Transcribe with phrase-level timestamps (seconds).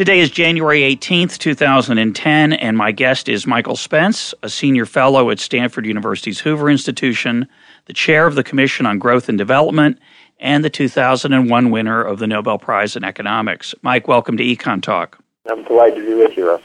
[0.00, 5.38] Today is January 18th, 2010, and my guest is Michael Spence, a senior fellow at
[5.38, 7.46] Stanford University's Hoover Institution,
[7.84, 9.98] the chair of the Commission on Growth and Development,
[10.38, 13.74] and the 2001 winner of the Nobel Prize in Economics.
[13.82, 15.18] Mike, welcome to Econ Talk.
[15.50, 16.62] I'm delighted to be with you, Russ.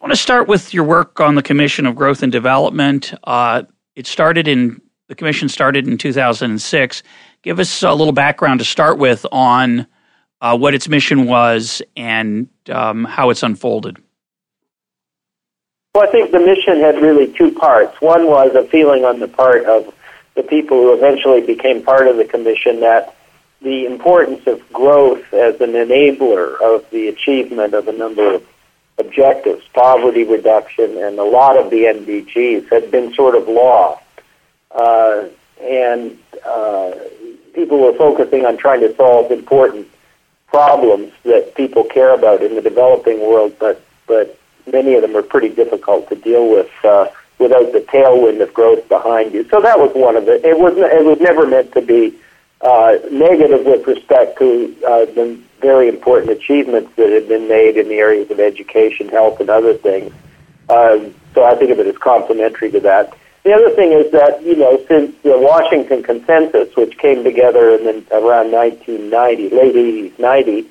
[0.00, 3.14] I want to start with your work on the Commission of Growth and Development.
[3.22, 3.62] Uh,
[3.94, 7.04] it started in the commission started in 2006.
[7.42, 9.86] Give us a little background to start with on
[10.44, 13.96] uh, what its mission was and um, how it's unfolded?
[15.94, 17.98] Well, I think the mission had really two parts.
[18.02, 19.94] One was a feeling on the part of
[20.34, 23.16] the people who eventually became part of the commission that
[23.62, 28.46] the importance of growth as an enabler of the achievement of a number of
[28.98, 34.02] objectives, poverty reduction, and a lot of the MDGs had been sort of lost.
[34.72, 35.24] Uh,
[35.62, 36.92] and uh,
[37.54, 39.88] people were focusing on trying to solve important
[40.54, 44.38] problems that people care about in the developing world, but but
[44.70, 47.08] many of them are pretty difficult to deal with uh,
[47.40, 49.42] without the tailwind of growth behind you.
[49.48, 50.44] So that was one of it.
[50.44, 52.16] It was it was never meant to be
[52.60, 57.88] uh, negative with respect to uh, the very important achievements that had been made in
[57.88, 60.12] the areas of education, health, and other things.
[60.68, 63.12] Um, so I think of it as complementary to that.
[63.44, 67.84] The other thing is that, you know, since the Washington Consensus, which came together in
[67.84, 70.66] the, around 1990, late 80s, 90,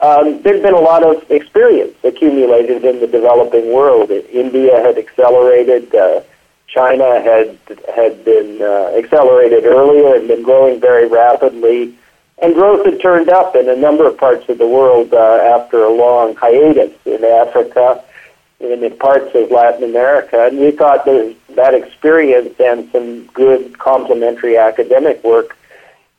[0.00, 4.10] um, there's been a lot of experience accumulated in the developing world.
[4.10, 5.92] India had accelerated.
[5.94, 6.20] Uh,
[6.68, 7.58] China had
[7.96, 11.94] had been uh, accelerated earlier and been growing very rapidly,
[12.42, 15.82] and growth had turned up in a number of parts of the world uh, after
[15.82, 18.04] a long hiatus in Africa
[18.60, 20.46] in parts of Latin America.
[20.46, 25.56] And we thought that that experience and some good complementary academic work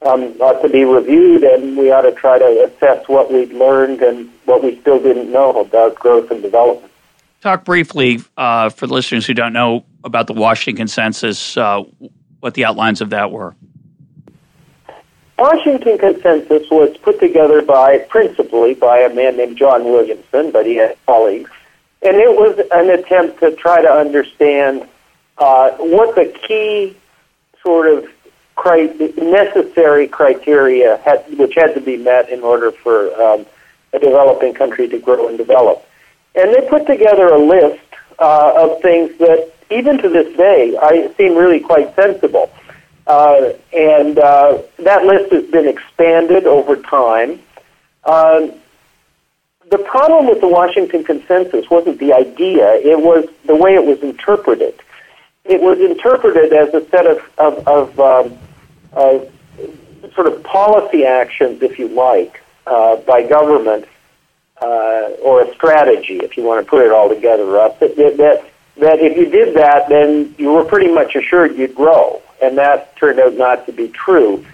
[0.01, 4.01] um, ought to be reviewed, and we ought to try to assess what we've learned
[4.01, 6.91] and what we still didn't know about growth and development.
[7.41, 11.83] Talk briefly uh, for the listeners who don't know about the Washington Consensus, uh,
[12.39, 13.55] what the outlines of that were.
[15.37, 20.75] Washington Consensus was put together by principally by a man named John Williamson, but he
[20.75, 21.49] had colleagues
[22.01, 24.87] and it was an attempt to try to understand
[25.37, 26.95] uh, what the key
[27.61, 28.09] sort of
[28.55, 33.45] cri- necessary criteria had, which had to be met in order for um,
[33.93, 35.85] a developing country to grow and develop.
[36.35, 37.81] And they put together a list
[38.19, 42.51] uh, of things that, even to this day, I seem really quite sensible.
[43.07, 47.39] Uh, and uh, that list has been expanded over time.
[48.03, 48.53] Um,
[49.69, 54.01] the problem with the Washington Consensus wasn't the idea, it was the way it was
[54.01, 54.73] interpreted.
[55.45, 58.37] It was interpreted as a set of, of, of, um,
[58.93, 59.31] of
[60.13, 63.85] sort of policy actions, if you like, uh, by government,
[64.61, 68.45] uh, or a strategy, if you want to put it all together, Russ, that, that,
[68.77, 72.21] that if you did that, then you were pretty much assured you'd grow.
[72.41, 74.45] And that turned out not to be true.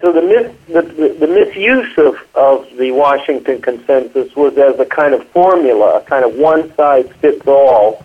[0.00, 4.86] So the, mis- the, the, the misuse of, of the Washington Consensus was as a
[4.86, 8.04] kind of formula, a kind of one size fits all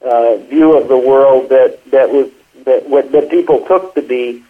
[0.00, 2.30] uh, view of the world that, that was
[2.64, 4.42] that what that people took to be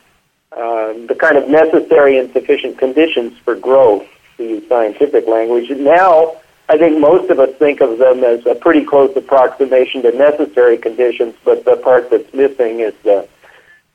[0.57, 4.07] um, the kind of necessary and sufficient conditions for growth,
[4.37, 5.71] to use scientific language.
[5.71, 6.37] And now,
[6.69, 10.77] I think most of us think of them as a pretty close approximation to necessary
[10.77, 13.29] conditions, but the part that's missing is the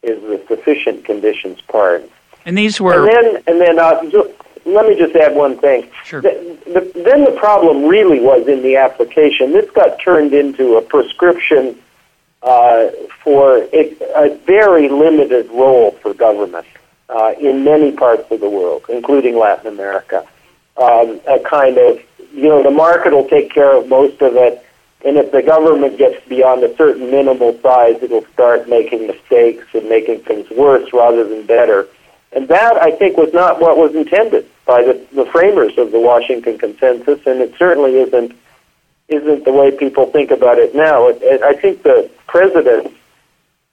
[0.02, 2.10] is the sufficient conditions part.
[2.46, 3.08] And these were.
[3.08, 4.02] And then, and then uh,
[4.66, 5.90] let me just add one thing.
[6.04, 6.22] Sure.
[6.22, 9.52] The, the, then the problem really was in the application.
[9.52, 11.78] This got turned into a prescription
[12.42, 12.90] uh,
[13.24, 16.66] for a, a, very limited role for government
[17.10, 20.26] uh, in many parts of the world, including Latin America.
[20.78, 22.00] Um, a kind of,
[22.32, 24.66] you know, the market will take care of most of it.
[25.06, 29.90] And if the government gets beyond a certain minimal size, it'll start making mistakes and
[29.90, 31.88] making things worse rather than better.
[32.32, 36.00] And that, I think, was not what was intended by the, the framers of the
[36.00, 38.36] Washington Consensus, and it certainly isn't
[39.08, 41.08] isn't the way people think about it now.
[41.08, 42.94] It, it, I think the president,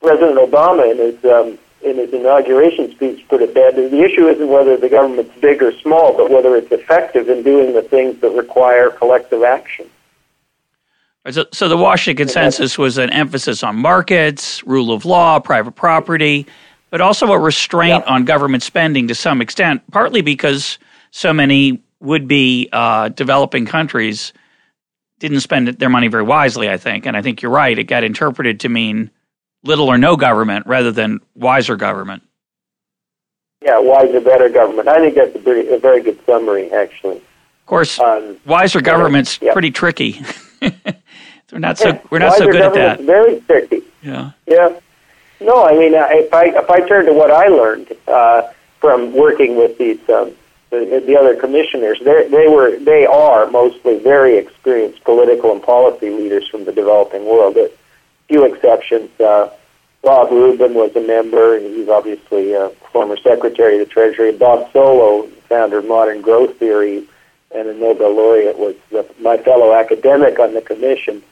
[0.00, 3.76] President Obama, in his um, in his inauguration speech put it bad.
[3.76, 7.74] The issue isn't whether the government's big or small, but whether it's effective in doing
[7.74, 9.86] the things that require collective action.
[11.30, 16.46] So, so the Washington consensus was an emphasis on markets, rule of law, private property,
[16.96, 18.14] but also a restraint yeah.
[18.14, 20.78] on government spending to some extent, partly because
[21.10, 24.32] so many would be uh, developing countries
[25.18, 27.04] didn't spend their money very wisely, I think.
[27.04, 27.78] And I think you're right.
[27.78, 29.10] It got interpreted to mean
[29.62, 32.22] little or no government rather than wiser government.
[33.62, 34.88] Yeah, wiser, better government.
[34.88, 37.16] I think that's a, pretty, a very good summary, actually.
[37.16, 39.52] Of course, um, wiser government's yeah.
[39.52, 40.24] pretty tricky.
[40.62, 43.00] we're not so we're not so good at that.
[43.02, 43.82] Very tricky.
[44.00, 44.30] Yeah.
[44.46, 44.80] Yeah.
[45.40, 48.42] No, I mean, if I if I turn to what I learned uh,
[48.80, 50.32] from working with these um,
[50.70, 56.10] the, the other commissioners, they they were they are mostly very experienced political and policy
[56.10, 57.56] leaders from the developing world.
[57.56, 57.70] A
[58.28, 59.10] few exceptions.
[59.20, 59.50] Uh,
[60.06, 61.56] Bob Rubin was a member.
[61.56, 64.32] And he's obviously a former Secretary of the Treasury.
[64.32, 67.04] Bob Solow, founder of modern growth theory
[67.54, 71.22] and a Nobel laureate, was the, my fellow academic on the commission.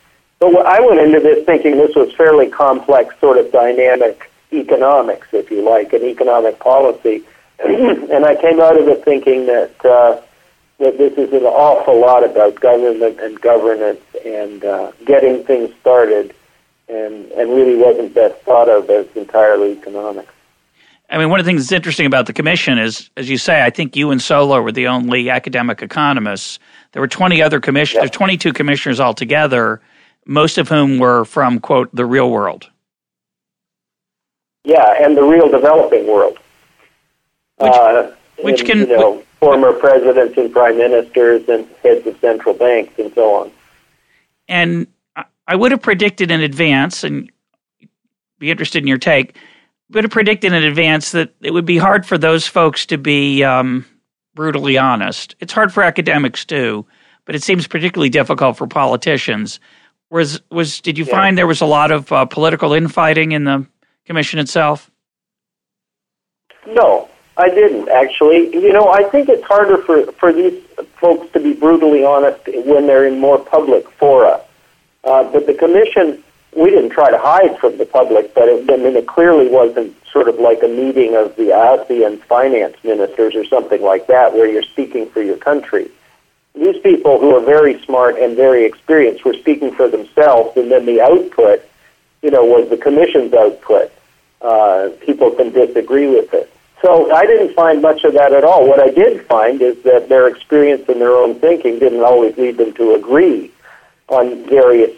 [0.40, 5.50] So I went into this thinking this was fairly complex, sort of dynamic economics, if
[5.50, 7.24] you like, and economic policy.
[7.64, 10.20] and I came out of it thinking that uh,
[10.78, 16.34] that this is an awful lot about government and governance and uh, getting things started,
[16.88, 20.28] and and really wasn't best thought of as entirely economic.
[21.10, 23.62] I mean, one of the things that's interesting about the commission is, as you say,
[23.62, 26.58] I think you and Solow were the only academic economists.
[26.92, 28.12] There were 20 other commissioners, yep.
[28.12, 29.80] 22 commissioners altogether,
[30.26, 32.70] most of whom were from, quote, the real world.
[34.64, 36.38] Yeah, and the real developing world.
[37.58, 38.10] Which, uh,
[38.42, 38.78] which and, can.
[38.80, 43.52] You know, former presidents and prime ministers and heads of central banks and so on.
[44.48, 44.86] And
[45.46, 47.30] I would have predicted in advance, and
[48.38, 49.36] be interested in your take,
[49.90, 53.44] would have predicted in advance that it would be hard for those folks to be
[53.44, 53.84] um,
[54.34, 55.36] brutally honest.
[55.40, 56.86] It's hard for academics too,
[57.26, 59.60] but it seems particularly difficult for politicians.
[60.14, 61.10] Was was did you yeah.
[61.10, 63.66] find there was a lot of uh, political infighting in the
[64.06, 64.88] commission itself?
[66.68, 68.54] No, I didn't actually.
[68.54, 70.54] You know, I think it's harder for for these
[71.00, 74.40] folks to be brutally honest when they're in more public fora.
[75.02, 76.22] Uh, but the commission,
[76.56, 79.96] we didn't try to hide from the public, but it, I mean, it clearly wasn't
[80.12, 84.46] sort of like a meeting of the ASEAN finance ministers or something like that, where
[84.46, 85.90] you're speaking for your country.
[86.54, 90.86] These people who are very smart and very experienced were speaking for themselves, and then
[90.86, 91.62] the output,
[92.22, 93.90] you know, was the commission's output.
[94.40, 96.50] Uh, people can disagree with it.
[96.80, 98.68] So I didn't find much of that at all.
[98.68, 102.58] What I did find is that their experience and their own thinking didn't always lead
[102.58, 103.50] them to agree
[104.08, 104.96] on various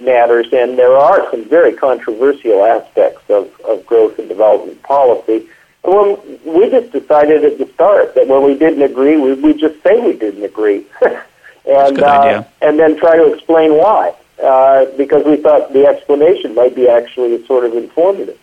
[0.00, 5.48] matters, and there are some very controversial aspects of, of growth and development policy.
[5.86, 9.80] Well, we just decided at the start that when we didn't agree, we we just
[9.84, 10.84] say we didn't agree,
[11.64, 14.12] and uh, and then try to explain why,
[14.42, 18.38] uh, because we thought the explanation might be actually sort of informative.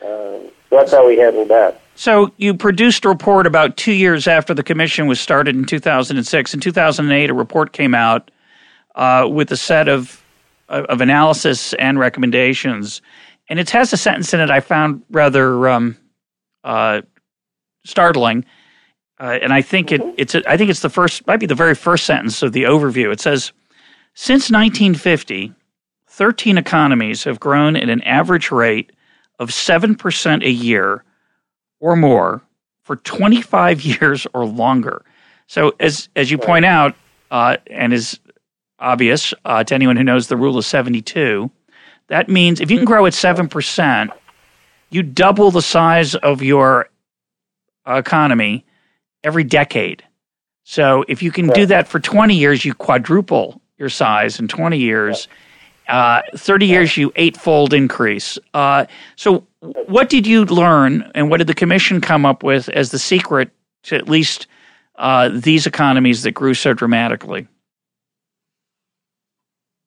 [0.00, 1.80] Uh, so that's how we handled that.
[1.96, 6.54] So you produced a report about two years after the commission was started in 2006.
[6.54, 8.30] In 2008, a report came out
[8.94, 10.22] uh, with a set of
[10.68, 13.02] of analysis and recommendations,
[13.48, 15.96] and it has a sentence in it I found rather um,
[16.66, 17.00] uh,
[17.84, 18.44] startling.
[19.18, 21.54] Uh, and I think it, it's a, I think it's the first might be the
[21.54, 23.10] very first sentence of the overview.
[23.10, 23.52] It says,
[24.12, 25.54] since 1950,
[26.08, 28.92] 13 economies have grown at an average rate
[29.38, 31.04] of 7% a year
[31.80, 32.42] or more
[32.82, 35.02] for 25 years or longer.
[35.46, 36.94] So, as, as you point out,
[37.30, 38.18] uh, and is
[38.78, 41.50] obvious uh, to anyone who knows the rule of 72,
[42.08, 44.10] that means if you can grow at 7%,
[44.90, 46.88] you double the size of your
[47.86, 48.64] economy
[49.24, 50.02] every decade.
[50.64, 54.78] So, if you can do that for 20 years, you quadruple your size in 20
[54.78, 55.28] years.
[55.86, 58.36] Uh, 30 years, you eightfold increase.
[58.52, 62.90] Uh, so, what did you learn, and what did the commission come up with as
[62.90, 63.50] the secret
[63.84, 64.48] to at least
[64.96, 67.46] uh, these economies that grew so dramatically?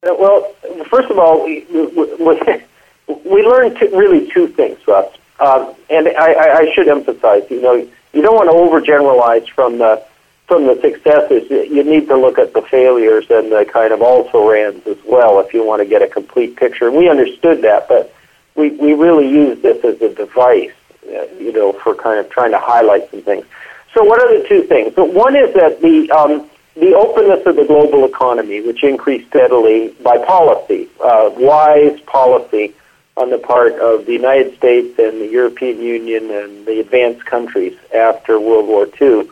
[0.08, 0.56] Uh, well,
[0.90, 2.66] first of all, we, we, we
[3.10, 5.12] learned two, really two things, Russ.
[5.40, 7.76] Um, and I, I should emphasize, you know,
[8.14, 10.04] you don't want to overgeneralize from the
[10.50, 14.50] from the successes, you need to look at the failures and the kind of also
[14.50, 16.88] rans as well if you want to get a complete picture.
[16.88, 18.12] And we understood that, but
[18.56, 20.72] we, we really used this as a device,
[21.06, 23.46] uh, you know, for kind of trying to highlight some things.
[23.94, 24.96] So what are the two things?
[24.96, 29.90] So one is that the, um, the openness of the global economy, which increased steadily
[30.02, 32.74] by policy, uh, wise policy,
[33.20, 37.78] on the part of the United States and the European Union and the advanced countries
[37.94, 39.30] after World War II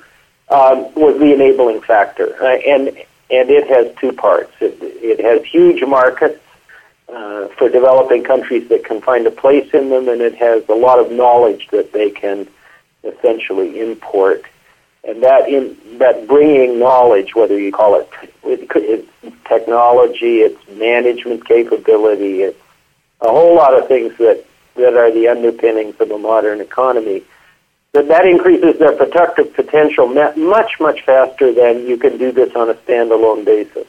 [0.50, 2.90] um, was the enabling factor, uh, and
[3.30, 4.52] and it has two parts.
[4.62, 6.42] It, it has huge markets
[7.10, 10.76] uh, for developing countries that can find a place in them, and it has a
[10.76, 12.48] lot of knowledge that they can
[13.04, 14.44] essentially import.
[15.04, 18.10] And that in that bringing knowledge, whether you call it,
[18.44, 19.08] it it's
[19.48, 22.62] technology, it's management capability, it's
[23.22, 24.44] a whole lot of things that
[24.76, 27.24] that are the underpinnings of a modern economy
[27.94, 32.70] that that increases their productive potential much, much faster than you can do this on
[32.70, 33.88] a standalone basis.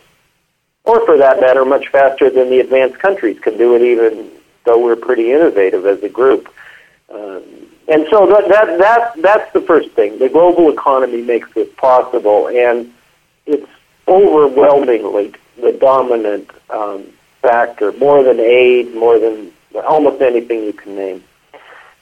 [0.84, 4.30] Or for that matter, much faster than the advanced countries can do it, even
[4.64, 6.48] though we're pretty innovative as a group.
[7.12, 7.42] Um,
[7.88, 10.18] and so that, that, that, that's the first thing.
[10.18, 12.92] The global economy makes this possible, and
[13.44, 13.68] it's
[14.06, 17.04] overwhelmingly the dominant um,
[17.48, 19.52] factor, more than aid, more than
[19.86, 21.24] almost anything you can name.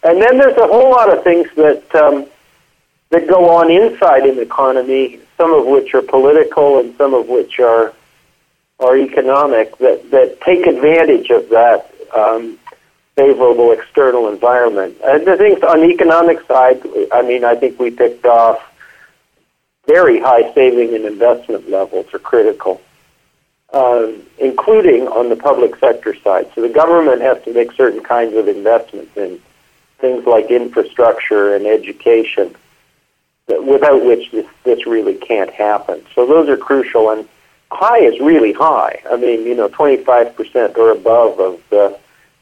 [0.02, 2.26] And then there's a whole lot of things that um,
[3.10, 7.60] that go on inside an economy, some of which are political and some of which
[7.60, 7.92] are
[8.80, 12.58] are economic that that take advantage of that um,
[13.16, 14.96] favorable external environment.
[15.02, 18.58] And the things on the economic side, I mean, I think we picked off
[19.86, 22.80] very high saving and investment levels are critical,
[23.72, 26.50] um, including on the public sector side.
[26.54, 29.40] So the government has to make certain kinds of investments in
[29.98, 32.54] things like infrastructure and education,
[33.48, 36.04] without which this, this really can't happen.
[36.14, 37.28] So those are crucial, and
[37.70, 39.00] high is really high.
[39.10, 41.98] I mean, you know, 25% or above of the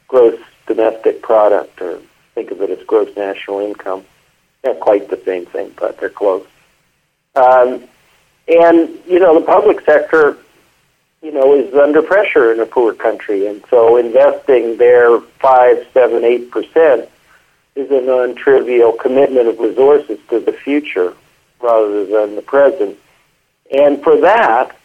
[0.07, 1.99] gross domestic product, or
[2.33, 4.03] think of it as gross national income.
[4.63, 6.45] Not quite the same thing, but they're close.
[7.35, 7.83] Um,
[8.47, 10.37] and, you know, the public sector,
[11.25, 16.21] you know, is under pressure in a poor country, and so investing their 5, 7,
[16.21, 17.09] 8%
[17.75, 21.15] is a non-trivial commitment of resources to the future
[21.59, 22.95] rather than the present.
[23.75, 24.77] And for that,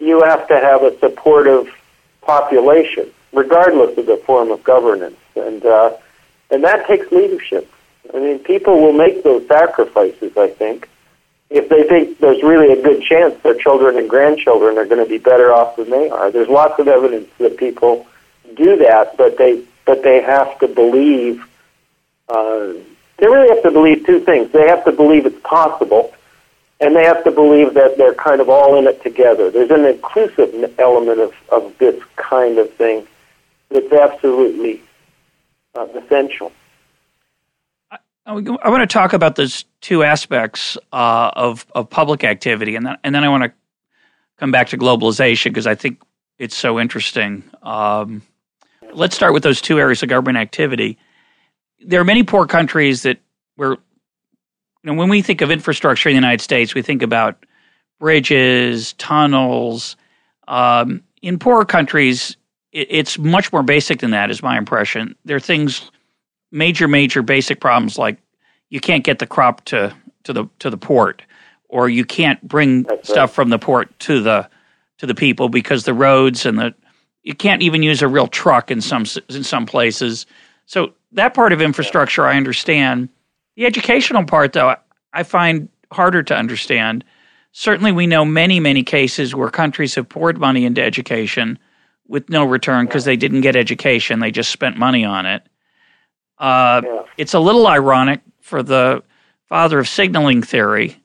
[0.00, 1.72] you have to have a supportive
[2.22, 5.20] population, regardless of the form of governance.
[5.36, 5.92] And, uh,
[6.50, 7.70] and that takes leadership.
[8.12, 10.88] I mean, people will make those sacrifices, I think,
[11.54, 15.08] if they think there's really a good chance their children and grandchildren are going to
[15.08, 16.30] be better off than they are.
[16.32, 18.06] There's lots of evidence that people
[18.56, 21.44] do that, but they, but they have to believe
[22.28, 22.72] uh,
[23.18, 24.50] they really have to believe two things.
[24.50, 26.12] They have to believe it's possible,
[26.80, 29.50] and they have to believe that they're kind of all in it together.
[29.50, 33.06] There's an inclusive element of, of this kind of thing
[33.70, 34.82] that's absolutely
[35.76, 36.50] uh, essential.
[38.26, 42.86] I, I want to talk about those two aspects uh, of, of public activity, and
[42.86, 43.52] then, and then I want to
[44.38, 46.02] come back to globalization because I think
[46.38, 47.44] it's so interesting.
[47.62, 48.22] Um,
[48.92, 50.98] let's start with those two areas of government activity
[51.84, 53.18] there are many poor countries that
[53.56, 53.78] where you
[54.84, 57.44] know when we think of infrastructure in the United States, we think about
[58.00, 59.96] bridges, tunnels.
[60.48, 62.36] Um, in poor countries,
[62.72, 64.30] it, it's much more basic than that.
[64.30, 65.14] Is my impression.
[65.24, 65.90] There are things,
[66.54, 68.18] major, major basic problems like
[68.70, 71.22] you can't get the crop to to the to the port,
[71.68, 73.34] or you can't bring That's stuff right.
[73.34, 74.48] from the port to the
[74.98, 76.74] to the people because the roads and the
[77.22, 80.26] you can't even use a real truck in some in some places.
[80.66, 83.08] So that part of infrastructure I understand.
[83.56, 84.74] The educational part, though,
[85.12, 87.04] I find harder to understand.
[87.52, 91.58] Certainly, we know many, many cases where countries have poured money into education
[92.08, 95.46] with no return because they didn't get education; they just spent money on it.
[96.38, 97.02] Uh, yeah.
[97.16, 99.02] It's a little ironic for the
[99.48, 100.96] father of signaling theory,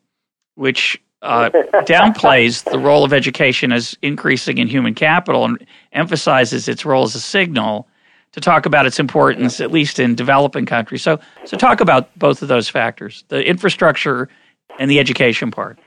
[0.56, 1.50] which uh,
[1.86, 7.16] downplays the role of education as increasing in human capital and emphasizes its role as
[7.16, 7.88] a signal
[8.32, 11.02] to talk about its importance, at least in developing countries.
[11.02, 14.30] So, so talk about both of those factors: the infrastructure
[14.78, 15.80] and the education part.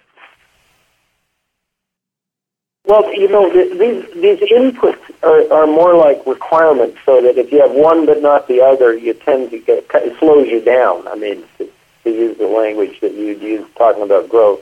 [2.92, 7.62] Well, you know, these these inputs are, are more like requirements, so that if you
[7.62, 11.08] have one but not the other, you tend to get it slows you down.
[11.08, 11.70] I mean, to,
[12.04, 14.60] to use the language that you'd use talking about growth.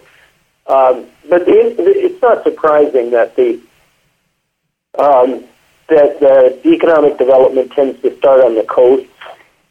[0.68, 3.60] Um, but the, it's not surprising that the
[4.96, 5.42] um,
[5.88, 9.10] that uh, economic development tends to start on the coasts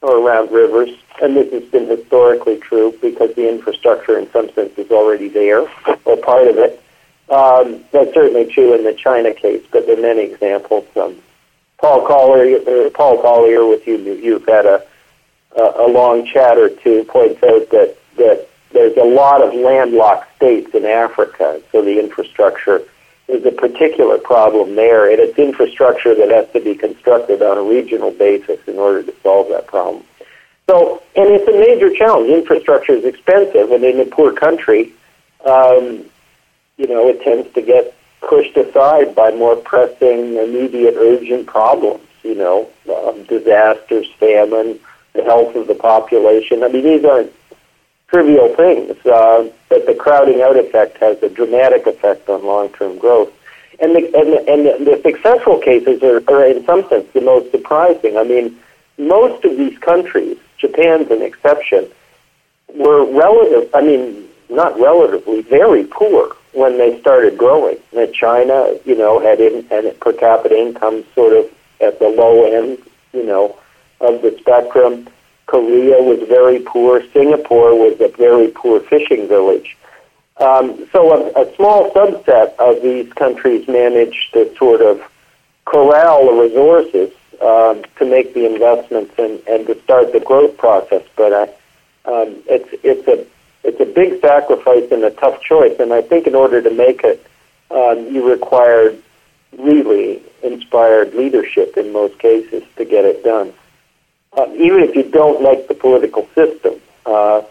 [0.01, 0.89] or around rivers,
[1.21, 5.61] and this has been historically true because the infrastructure, in some sense, is already there
[6.03, 6.83] or part of it.
[7.29, 10.85] Um, that's certainly true in the China case, but there are many examples.
[10.95, 11.15] Um,
[11.77, 14.83] Paul Collier, uh, Paul Collier, with you, you've had a,
[15.55, 20.35] a, a long chat or two, points out that that there's a lot of landlocked
[20.35, 22.81] states in Africa, so the infrastructure
[23.27, 27.63] is a particular problem there, and it's infrastructure that has to be constructed on a
[27.63, 30.03] regional basis in order to solve that problem.
[30.67, 32.29] So, and it's a major challenge.
[32.29, 34.91] Infrastructure is expensive, and in a poor country,
[35.45, 36.05] um,
[36.79, 42.01] you know, it tends to get pushed aside by more pressing, immediate, urgent problems.
[42.23, 44.79] You know, um, disasters, famine,
[45.13, 46.63] the health of the population.
[46.63, 47.33] I mean, these aren't
[48.07, 53.31] trivial things, uh, but the crowding out effect has a dramatic effect on long-term growth.
[53.79, 57.51] And the, and the, and the, successful cases are, are, in some sense, the most
[57.51, 58.17] surprising.
[58.17, 58.57] I mean,
[58.97, 61.87] most of these countries, Japan's an exception,
[62.75, 63.73] were relative.
[63.73, 67.77] I mean, not relatively, very poor when they started growing.
[67.95, 71.49] And China, you know, had in, and per capita income sort of
[71.79, 72.77] at the low end,
[73.13, 73.57] you know,
[74.01, 75.07] of the spectrum.
[75.45, 77.01] Korea was very poor.
[77.13, 79.77] Singapore was a very poor fishing village.
[80.37, 85.01] Um, so a, a small subset of these countries managed to sort of
[85.65, 87.11] corral the resources
[87.41, 91.03] um, to make the investments and, and to start the growth process.
[91.15, 91.47] But uh,
[92.05, 93.25] um, it's it's a
[93.63, 95.79] it's a big sacrifice and a tough choice.
[95.79, 97.25] And I think in order to make it,
[97.71, 99.01] um, you required
[99.57, 103.53] really inspired leadership in most cases to get it done
[104.33, 107.41] uh, even if you don't like the political system, uh,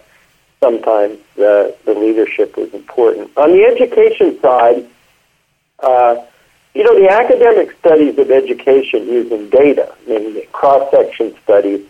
[0.60, 3.30] sometimes the, the leadership is important.
[3.36, 4.86] On the education side,
[5.80, 6.24] uh,
[6.74, 11.84] you know, the academic studies of education using data, I mean, cross-section studies,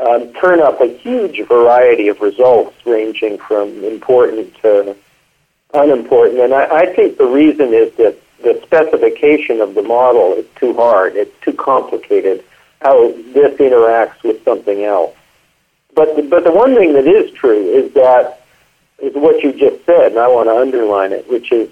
[0.00, 4.96] um, turn up a huge variety of results ranging from important to
[5.74, 6.40] unimportant.
[6.40, 10.74] And I, I think the reason is that the specification of the model is too
[10.74, 11.16] hard.
[11.16, 12.42] It's too complicated
[12.80, 15.14] how this interacts with something else.
[15.94, 18.40] But the, but the one thing that is true is that
[19.02, 21.68] is what you just said, and I want to underline it, which is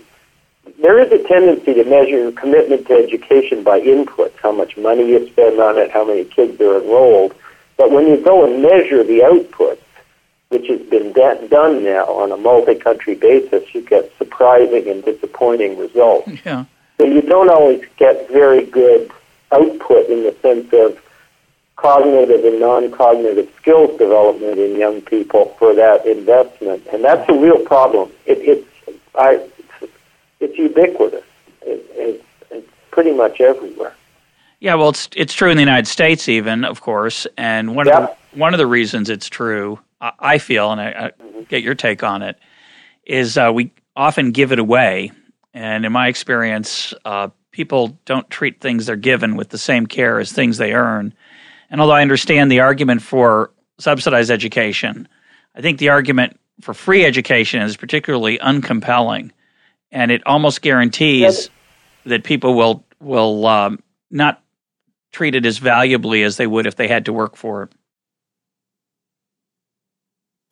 [0.81, 5.27] there is a tendency to measure commitment to education by inputs, how much money you
[5.29, 7.35] spend on it, how many kids are enrolled.
[7.79, 9.81] But when you go and measure the output,
[10.49, 16.29] which has been done now on a multi-country basis, you get surprising and disappointing results.
[16.45, 16.65] Yeah.
[16.99, 19.11] So you don't always get very good
[19.53, 21.01] output in the sense of
[21.77, 27.65] cognitive and non-cognitive skills development in young people for that investment, and that's a real
[27.65, 28.11] problem.
[28.27, 29.47] It, it's I,
[30.41, 31.25] it's ubiquitous.
[31.63, 33.95] It, it's, it's pretty much everywhere.
[34.61, 37.99] Yeah, well, it's it's true in the United States, even of course, and one yeah.
[37.99, 41.63] of the, one of the reasons it's true, I, I feel, and I, I, get
[41.63, 42.39] your take on it,
[43.05, 45.13] is uh, we often give it away,
[45.55, 50.19] and in my experience, uh, people don't treat things they're given with the same care
[50.19, 51.15] as things they earn.
[51.71, 55.07] And although I understand the argument for subsidized education,
[55.55, 59.31] I think the argument for free education is particularly uncompelling,
[59.93, 61.49] and it almost guarantees
[62.05, 63.79] that people will will um,
[64.11, 64.43] not
[65.13, 67.73] treat it as valuably as they would if they had to work for it.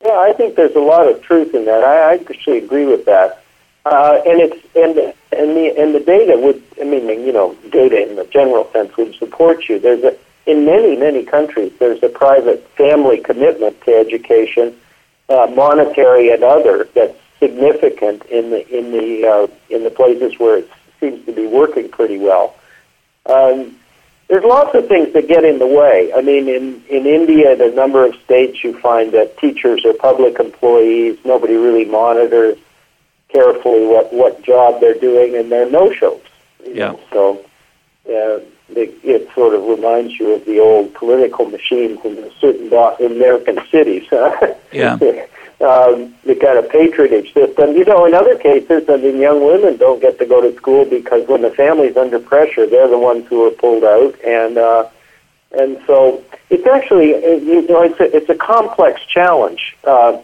[0.03, 1.83] Yeah, I think there's a lot of truth in that.
[1.83, 3.43] I, I actually agree with that.
[3.85, 4.97] Uh, and it's and
[5.31, 8.95] and the and the data would I mean you know data in the general sense
[8.97, 9.79] would support you.
[9.79, 14.75] There's a in many many countries there's a private family commitment to education,
[15.29, 20.57] uh, monetary and other that's significant in the in the uh, in the places where
[20.57, 22.55] it seems to be working pretty well.
[23.25, 23.77] Um,
[24.27, 26.11] there's lots of things that get in the way.
[26.13, 30.39] I mean, in in India, the number of states you find that teachers are public
[30.39, 31.17] employees.
[31.23, 32.57] Nobody really monitors
[33.29, 36.21] carefully what what job they're doing, and they're no shows.
[36.65, 36.91] Yeah.
[36.91, 36.99] Know?
[37.11, 37.45] So
[38.09, 42.67] uh, it, it sort of reminds you of the old political machines in certain
[43.05, 44.07] American cities.
[44.71, 44.97] yeah.
[45.59, 47.73] Um, the kind of patronage system.
[47.73, 50.85] You know, in other cases, I mean, young women don't get to go to school
[50.85, 54.87] because when the family's under pressure, they're the ones who are pulled out, and uh,
[55.51, 60.21] and so it's actually you know it's a, it's a complex challenge uh,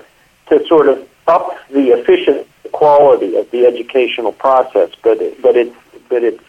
[0.48, 5.76] to sort of up the efficient quality of the educational process, but it, but it's
[6.10, 6.44] but it's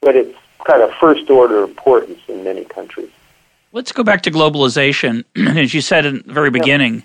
[0.00, 3.10] but it's kind of first order importance in many countries.
[3.72, 5.24] Let's go back to globalization.
[5.36, 7.02] As you said in the very beginning, yeah.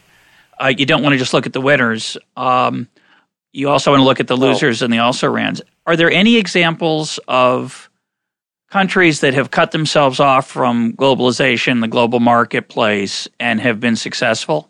[0.62, 2.18] Uh, you don't want to just look at the winners.
[2.36, 2.88] Um,
[3.52, 4.86] you also want to look at the losers oh.
[4.86, 5.62] and the also rans.
[5.86, 7.90] Are there any examples of
[8.70, 14.70] countries that have cut themselves off from globalization, the global marketplace, and have been successful?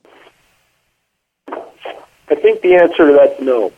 [1.48, 3.71] I think the answer to that is no.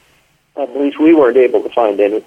[0.58, 2.24] At least we weren't able to find any.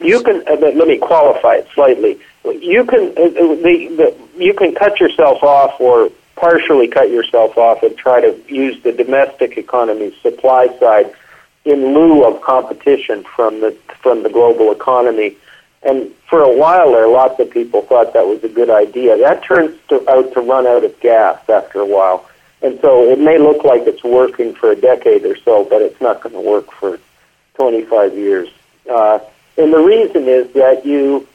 [0.00, 2.20] You can uh, let me qualify it slightly.
[2.44, 7.56] You can uh, uh, the, the you can cut yourself off or partially cut yourself
[7.58, 11.12] off and try to use the domestic economy's supply side
[11.64, 15.36] in lieu of competition from the from the global economy.
[15.84, 19.18] And for a while there, lots of people thought that was a good idea.
[19.18, 22.28] That turns to, out to run out of gas after a while.
[22.62, 26.00] And so it may look like it's working for a decade or so, but it's
[26.00, 27.00] not going to work for
[27.54, 28.48] 25 years.
[28.88, 29.18] Uh,
[29.58, 31.26] and the reason is that you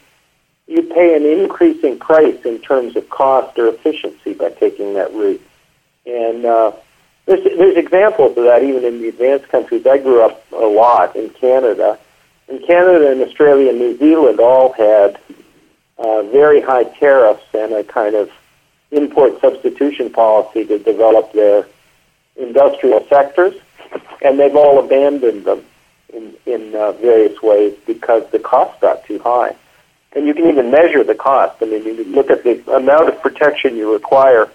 [0.68, 5.40] you pay an increasing price in terms of cost or efficiency by taking that route.
[6.04, 6.72] And uh,
[7.24, 9.86] there's, there's examples of that even in the advanced countries.
[9.86, 11.98] I grew up a lot in Canada.
[12.48, 15.18] And Canada and Australia and New Zealand all had
[15.98, 18.30] uh, very high tariffs and a kind of
[18.90, 21.66] import substitution policy to develop their
[22.36, 23.54] industrial sectors.
[24.22, 25.64] And they've all abandoned them
[26.12, 29.56] in, in uh, various ways because the cost got too high.
[30.18, 31.62] And you can even measure the cost.
[31.62, 34.50] I mean, you look at the amount of protection you require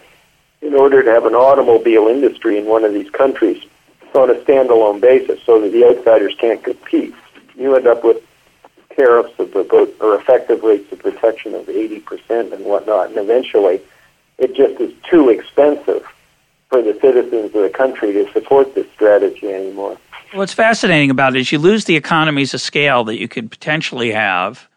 [0.61, 3.63] in order to have an automobile industry in one of these countries
[4.13, 7.15] on a standalone basis so that the outsiders can't compete.
[7.55, 8.21] You end up with
[8.93, 13.79] tariffs of about, or effective rates of protection of 80% and whatnot, and eventually
[14.39, 16.05] it just is too expensive
[16.67, 19.97] for the citizens of the country to support this strategy anymore.
[20.33, 24.11] What's fascinating about it is you lose the economies of scale that you could potentially
[24.11, 24.67] have,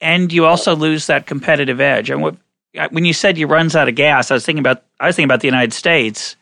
[0.00, 2.10] and you also lose that competitive edge.
[2.10, 2.36] And what,
[2.90, 5.28] when you said you runs out of gas, I was thinking about I was thinking
[5.28, 6.36] about the United States,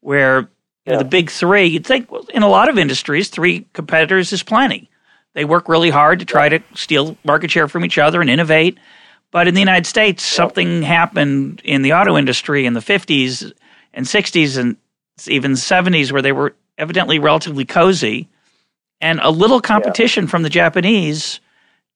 [0.00, 0.48] where
[0.86, 1.66] you know, the big three.
[1.66, 4.90] You'd think well, in a lot of industries, three competitors is plenty.
[5.34, 8.78] They work really hard to try to steal market share from each other and innovate.
[9.30, 13.52] But in the United States, something happened in the auto industry in the 50s
[13.94, 14.76] and 60s and
[15.28, 18.28] even 70s where they were evidently relatively cozy.
[19.00, 20.30] And a little competition yeah.
[20.30, 21.40] from the Japanese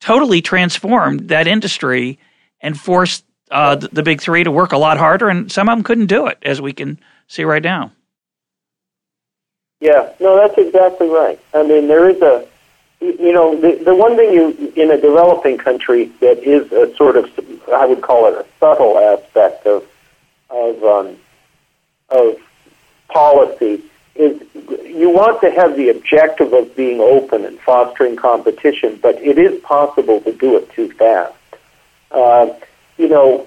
[0.01, 2.19] totally transformed that industry
[2.61, 5.29] and forced uh, the, the, big three to work a lot harder.
[5.29, 7.93] And some of them couldn't do it, as we can see right now.
[9.81, 11.39] Yeah, no, that's exactly right.
[11.53, 12.47] I mean, there is a,
[13.01, 17.17] you know, the, the one thing you, in a developing country that is a sort
[17.17, 17.31] of,
[17.73, 19.85] I would call it a subtle aspect of,
[20.49, 21.17] of, um,
[22.09, 22.37] of
[23.09, 23.83] policy
[24.15, 24.41] is
[24.85, 29.61] you want to have the objective of being open and fostering competition, but it is
[29.63, 31.35] possible to do it too fast.
[32.11, 32.55] Uh,
[32.97, 33.47] you know,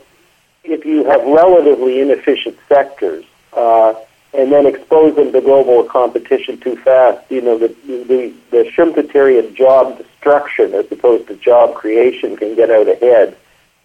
[0.64, 3.94] if you have relatively inefficient sectors uh,
[4.34, 9.56] and then expose them to global competition too fast, you know, the, the, the Schumpeterian
[9.56, 13.38] job destruction as opposed to job creation can get out ahead.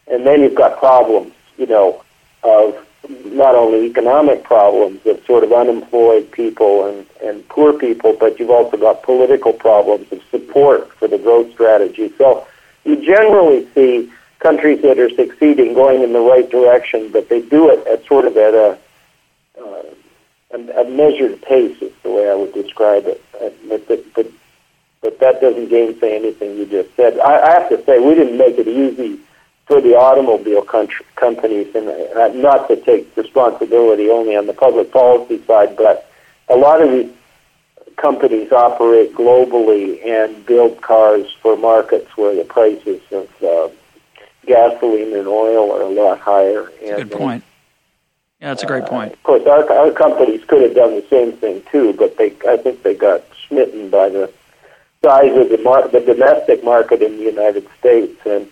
[0.09, 2.03] And then you've got problems, you know,
[2.43, 8.39] of not only economic problems of sort of unemployed people and, and poor people, but
[8.39, 12.13] you've also got political problems of support for the growth strategy.
[12.17, 12.47] So
[12.85, 17.71] you generally see countries that are succeeding going in the right direction, but they do
[17.71, 18.79] it at sort of at a,
[19.59, 19.83] uh,
[20.53, 23.23] a, a measured pace is the way I would describe it.
[23.41, 27.19] Uh, but, but, but, that doesn't gainsay anything you just said.
[27.21, 29.21] I, I have to say, we didn't make it easy
[29.67, 34.93] for the automobile country, companies, and uh, not to take responsibility only on the public
[34.93, 36.11] policy side, but
[36.49, 37.11] a lot of these
[37.97, 43.69] companies operate globally and build cars for markets where the prices of uh,
[44.47, 46.71] gasoline and oil are a lot higher.
[46.83, 47.45] And, a good point.
[48.41, 49.13] Yeah, that's a great point.
[49.13, 52.35] Uh, of course, our, our companies could have done the same thing too, but they,
[52.49, 54.33] I think they got smitten by the
[55.05, 58.49] size of the, mar- the domestic market in the United States and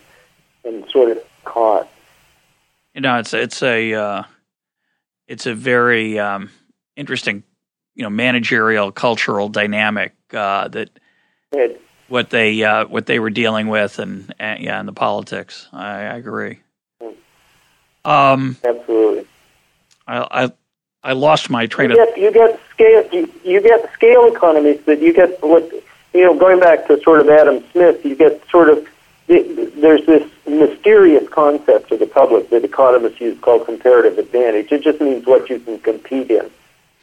[0.65, 1.89] and sort of caught.
[2.95, 4.23] You know, it's it's a uh,
[5.29, 6.51] it's a very um,
[6.97, 7.45] interesting,
[7.95, 10.91] you know, managerial cultural dynamic uh, that
[11.53, 15.69] it, what they uh, what they were dealing with, and, and yeah, and the politics.
[15.73, 16.59] I, I agree.
[18.05, 19.27] Um, Absolutely.
[20.07, 20.53] I, I
[21.03, 22.09] I lost my train you of.
[22.09, 23.09] Get, you get scale.
[23.13, 25.71] You, you get scale economies that you get what
[26.13, 26.37] you know.
[26.37, 28.87] Going back to sort of Adam Smith, you get sort of
[29.31, 34.73] there's this mysterious concept to the public that economists use called comparative advantage.
[34.73, 36.51] It just means what you can compete in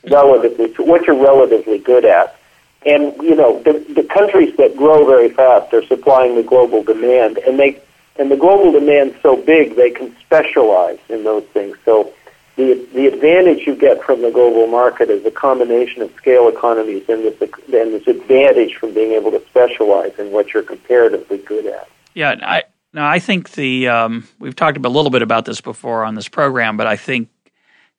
[0.10, 2.38] relatively, what you're relatively good at.
[2.86, 7.38] And, you know, the, the countries that grow very fast are supplying the global demand,
[7.40, 7.82] and they,
[8.18, 11.78] and the global demand's so big they can specialize in those things.
[11.86, 12.14] So
[12.56, 17.08] the, the advantage you get from the global market is a combination of scale economies
[17.08, 21.66] and this, and this advantage from being able to specialize in what you're comparatively good
[21.66, 21.88] at.
[22.18, 26.04] Yeah, I now I think the um, we've talked a little bit about this before
[26.04, 27.30] on this program, but I think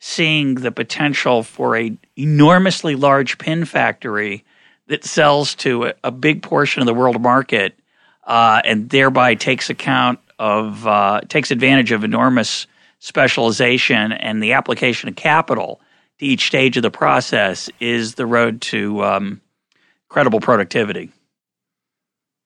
[0.01, 4.45] seeing the potential for a enormously large pin factory
[4.89, 7.79] that sells to a, a big portion of the world market
[8.25, 12.67] uh, and thereby takes account of uh, takes advantage of enormous
[12.99, 15.81] specialization and the application of capital
[16.19, 19.41] to each stage of the process is the road to um,
[20.09, 21.13] credible productivity.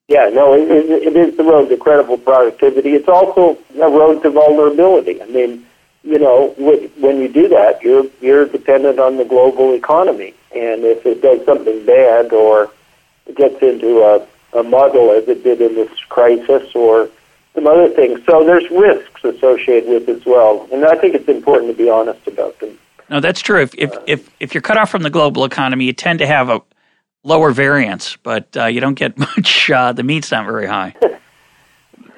[0.09, 2.91] Yeah, no, it, it is the road to credible productivity.
[2.91, 5.23] It's also a road to vulnerability.
[5.23, 5.65] I mean,
[6.03, 11.07] you know, when you do that, you're you're dependent on the global economy, and if
[11.07, 12.71] it does something bad or
[13.27, 14.27] it gets into a,
[14.59, 17.09] a muddle as it did in this crisis or
[17.55, 21.29] some other things, so there's risks associated with it as well, and I think it's
[21.29, 22.77] important to be honest about them.
[23.09, 23.63] No, that's true.
[23.63, 26.49] If if if, if you're cut off from the global economy, you tend to have
[26.49, 26.61] a
[27.25, 29.71] lower variance, but uh, you don't get much.
[29.71, 30.95] Uh, the meat's not very high.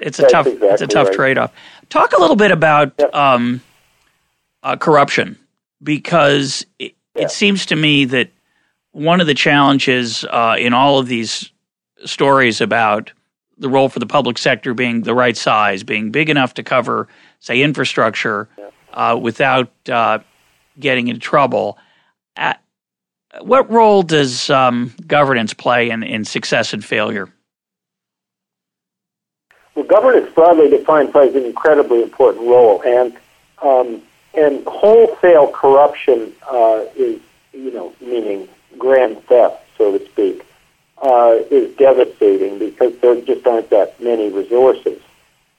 [0.00, 0.46] It's a tough.
[0.46, 1.16] Exactly it's a tough right.
[1.16, 1.52] trade-off.
[1.88, 3.14] Talk a little bit about yep.
[3.14, 3.62] um,
[4.62, 5.38] uh, corruption,
[5.82, 7.22] because it, yeah.
[7.22, 8.28] it, seems to me that
[8.92, 11.50] one of the challenges uh, in all of these
[12.04, 13.12] stories about
[13.56, 17.08] the role for the public sector being the right size, being big enough to cover,
[17.40, 18.70] say, infrastructure yeah.
[18.92, 20.18] Uh, without uh,
[20.78, 21.78] getting into trouble.
[22.36, 22.60] At,
[23.40, 27.28] what role does um, governance play in, in success and failure?
[29.74, 33.16] Well, governance broadly defined plays an incredibly important role, and
[33.62, 34.02] um,
[34.34, 37.20] and wholesale corruption uh, is,
[37.52, 40.44] you know, meaning grand theft, so to speak,
[41.02, 45.00] uh, is devastating because there just aren't that many resources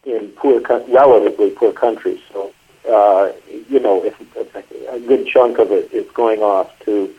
[0.06, 2.20] in poor, relatively poor countries.
[2.32, 2.54] So,
[2.90, 3.32] uh,
[3.70, 4.56] you know, if, if
[4.90, 7.14] a good chunk of it is going off to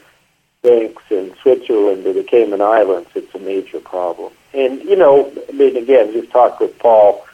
[0.62, 4.32] banks in Switzerland or the Cayman Islands, it's a major problem.
[4.52, 7.24] And, you know, I mean, again, you've talked with Paul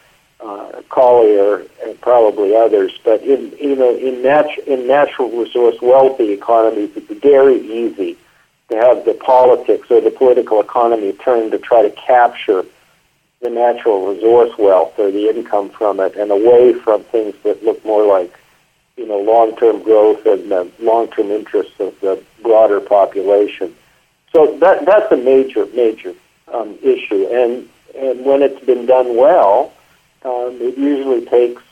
[0.41, 6.33] uh, Collier and probably others, but in, you know, in, nat- in natural resource wealthy
[6.33, 8.17] economies, it's very easy
[8.69, 12.65] to have the politics or the political economy turn to try to capture
[13.41, 17.85] the natural resource wealth or the income from it and away from things that look
[17.85, 18.37] more like
[18.97, 23.75] you know, long-term growth and the long-term interests of the broader population.
[24.33, 26.15] So that that's a major, major
[26.53, 29.73] um, issue, and and when it's been done well,
[30.25, 31.63] um, it usually takes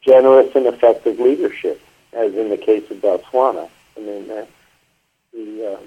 [0.00, 1.80] generous and effective leadership,
[2.12, 3.68] as in the case of Botswana.
[3.96, 4.46] I mean, uh,
[5.32, 5.84] the um,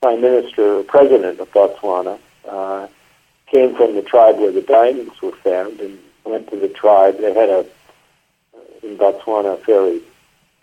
[0.00, 2.86] prime minister or president of Botswana uh,
[3.46, 7.18] came from the tribe where the diamonds were found and went to the tribe.
[7.18, 7.66] They had a
[8.82, 10.00] in Botswana a fairly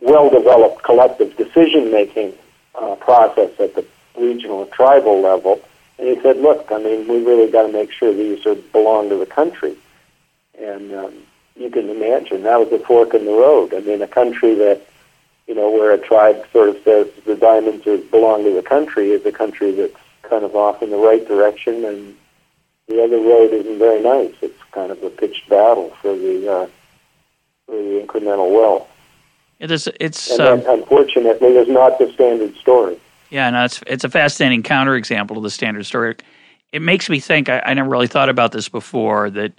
[0.01, 2.33] well-developed collective decision-making
[2.79, 3.85] uh, process at the
[4.17, 5.61] regional and tribal level.
[5.97, 9.09] And he said, look, I mean, we really got to make sure these are, belong
[9.09, 9.75] to the country.
[10.59, 11.13] And um,
[11.55, 13.73] you can imagine that was a fork in the road.
[13.73, 14.81] I mean, a country that,
[15.47, 19.11] you know, where a tribe sort of says the diamonds are, belong to the country
[19.11, 22.15] is a country that's kind of off in the right direction, and
[22.87, 24.33] the other road isn't very nice.
[24.41, 26.67] It's kind of a pitched battle for the uh,
[27.65, 28.89] for the incremental wealth.
[29.59, 29.89] It is.
[29.99, 32.99] It's and um, unfortunately is not the standard story.
[33.29, 36.15] Yeah, no, it's it's a fascinating counterexample of the standard story.
[36.71, 37.49] It makes me think.
[37.49, 39.29] I, I never really thought about this before.
[39.29, 39.53] That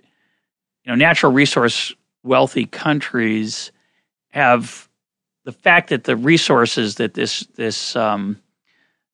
[0.85, 3.73] you know, natural resource wealthy countries
[4.31, 4.89] have
[5.45, 8.39] the fact that the resources that this this um,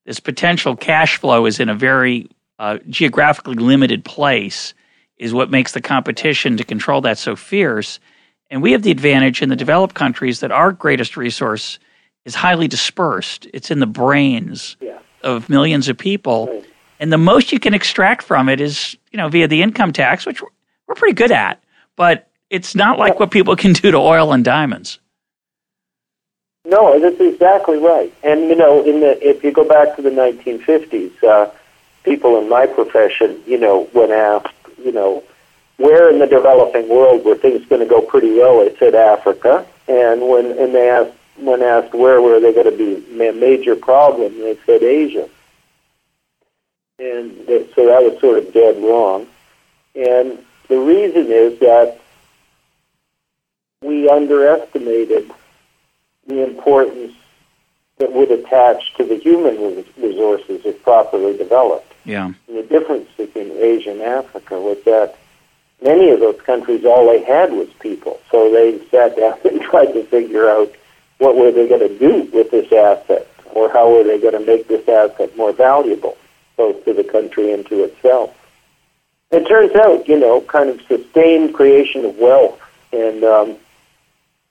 [0.05, 4.75] this potential cash flow is in a very uh, geographically limited place
[5.17, 8.01] is what makes the competition to control that so fierce.
[8.53, 11.79] And we have the advantage in the developed countries that our greatest resource
[12.27, 13.47] is highly dispersed.
[13.55, 14.99] It's in the brains yeah.
[15.23, 16.49] of millions of people.
[16.49, 16.65] Right.
[17.01, 20.27] And the most you can extract from it is, you know, via the income tax,
[20.27, 21.63] which we're pretty good at.
[21.97, 24.99] But it's not like what people can do to oil and diamonds.
[26.67, 28.13] No, that's exactly right.
[28.23, 31.51] And you know, in the if you go back to the 1950s, uh,
[32.05, 35.25] people in my profession, you know, when asked, you know,
[35.83, 38.61] where in the developing world were things going to go pretty well?
[38.61, 42.77] They said Africa, and when and they asked when asked where were they going to
[42.77, 45.29] be a major problem, they said Asia,
[46.99, 49.27] and they, so that was sort of dead wrong.
[49.97, 51.99] And the reason is that
[53.83, 55.33] we underestimated
[56.29, 57.15] the importance
[57.99, 61.93] that would attach to the human resources if properly developed.
[62.05, 62.27] Yeah.
[62.47, 65.19] And the difference between Asia and Africa was that
[65.83, 68.21] many of those countries, all they had was people.
[68.31, 70.73] So they sat down and tried to figure out
[71.19, 74.45] what were they going to do with this asset, or how were they going to
[74.45, 76.17] make this asset more valuable,
[76.57, 78.37] both to the country and to itself.
[79.31, 82.61] It turns out, you know, kind of sustained creation of wealth
[82.93, 83.57] and um,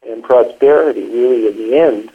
[0.08, 2.12] and prosperity, really, in the end,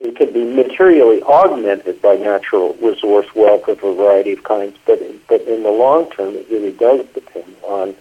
[0.00, 5.00] it can be materially augmented by natural resource wealth of a variety of kinds, but
[5.28, 7.94] but in the long term, it really does depend on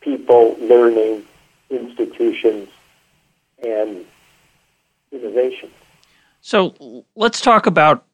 [0.00, 1.24] people, learning,
[1.70, 2.68] institutions,
[3.62, 4.04] and
[5.12, 5.70] innovation.
[6.40, 8.04] So let's talk about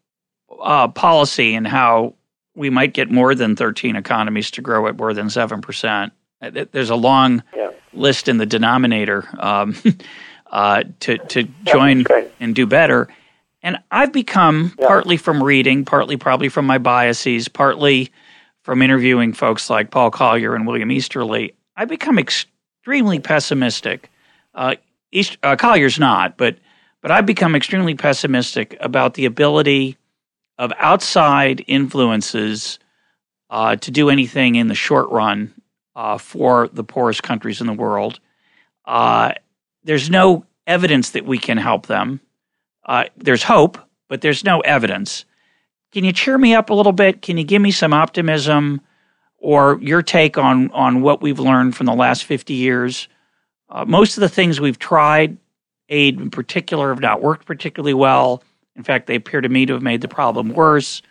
[0.61, 2.15] uh, policy and how
[2.55, 6.11] we might get more than 13 economies to grow at more than 7%.
[6.43, 7.71] Uh, there's a long yeah.
[7.93, 9.77] list in the denominator um,
[10.51, 12.05] uh, to, to join
[12.41, 13.09] and do better.
[13.63, 14.87] And I've become, yeah.
[14.87, 18.13] partly from reading, partly probably from my biases, partly
[18.63, 24.11] from interviewing folks like Paul Collier and William Easterly, I've become extremely pessimistic.
[24.55, 24.77] Uh,
[25.13, 26.57] East, uh, Collier's not, but
[27.03, 29.97] but I've become extremely pessimistic about the ability
[30.59, 32.81] of outside influences
[33.51, 35.55] uh, to do anything in the short run
[35.95, 38.19] uh, for the poorest countries in the world.
[38.87, 39.33] Uh,
[39.85, 42.21] there's no evidence that we can help them.
[42.85, 45.25] Uh, there's hope, but there's no evidence.
[45.93, 47.23] Can you cheer me up a little bit?
[47.23, 48.81] Can you give me some optimism
[49.39, 53.09] or your take on, on what we've learned from the last 50 years?
[53.69, 55.37] Uh, most of the things we've tried,
[55.89, 58.43] aid in particular, have not worked particularly well.
[58.77, 61.03] In fact, they appear to me to have made the problem worse.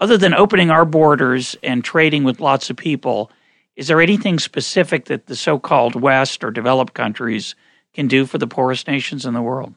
[0.00, 3.30] Other than opening our borders and trading with lots of people,
[3.76, 7.54] is there anything specific that the so called West or developed countries
[7.94, 9.74] can do for the poorest nations in the world?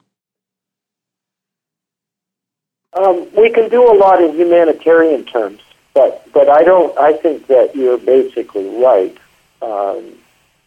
[2.93, 5.61] Um, we can do a lot in humanitarian terms,
[5.93, 6.97] but but I don't.
[6.97, 9.17] I think that you're basically right
[9.61, 10.13] um,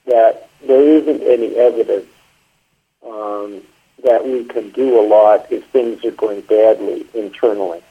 [0.07, 2.07] that there isn't any evidence
[3.07, 3.63] um,
[4.03, 7.83] that we can do a lot if things are going badly internally.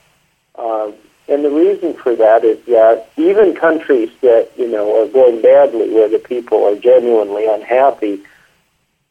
[0.55, 0.93] Um,
[1.27, 5.89] and the reason for that is that even countries that, you know, are going badly,
[5.89, 8.21] where the people are genuinely unhappy,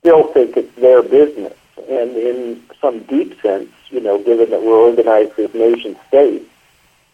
[0.01, 1.55] still think it's their business.
[1.89, 6.49] And in some deep sense, you know, given that we're organized as nation states,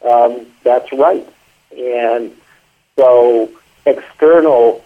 [0.06, 1.26] um, that's right.
[1.76, 2.32] And
[2.96, 3.50] so
[3.87, 4.84] external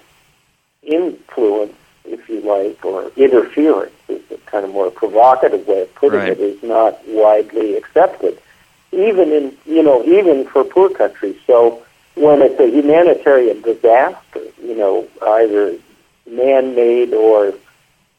[0.82, 6.20] influence if you like, or interference is a kind of more provocative way of putting
[6.20, 6.30] right.
[6.30, 8.40] it, is not widely accepted,
[8.90, 11.36] even in you know even for poor countries.
[11.46, 11.82] So
[12.14, 15.76] when it's a humanitarian disaster, you know either
[16.28, 17.54] man-made or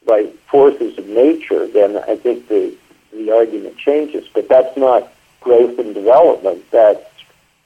[0.06, 2.76] by forces of nature, then I think the
[3.12, 4.28] the argument changes.
[4.34, 5.13] But that's not
[5.44, 6.64] growth and development.
[6.72, 7.04] That's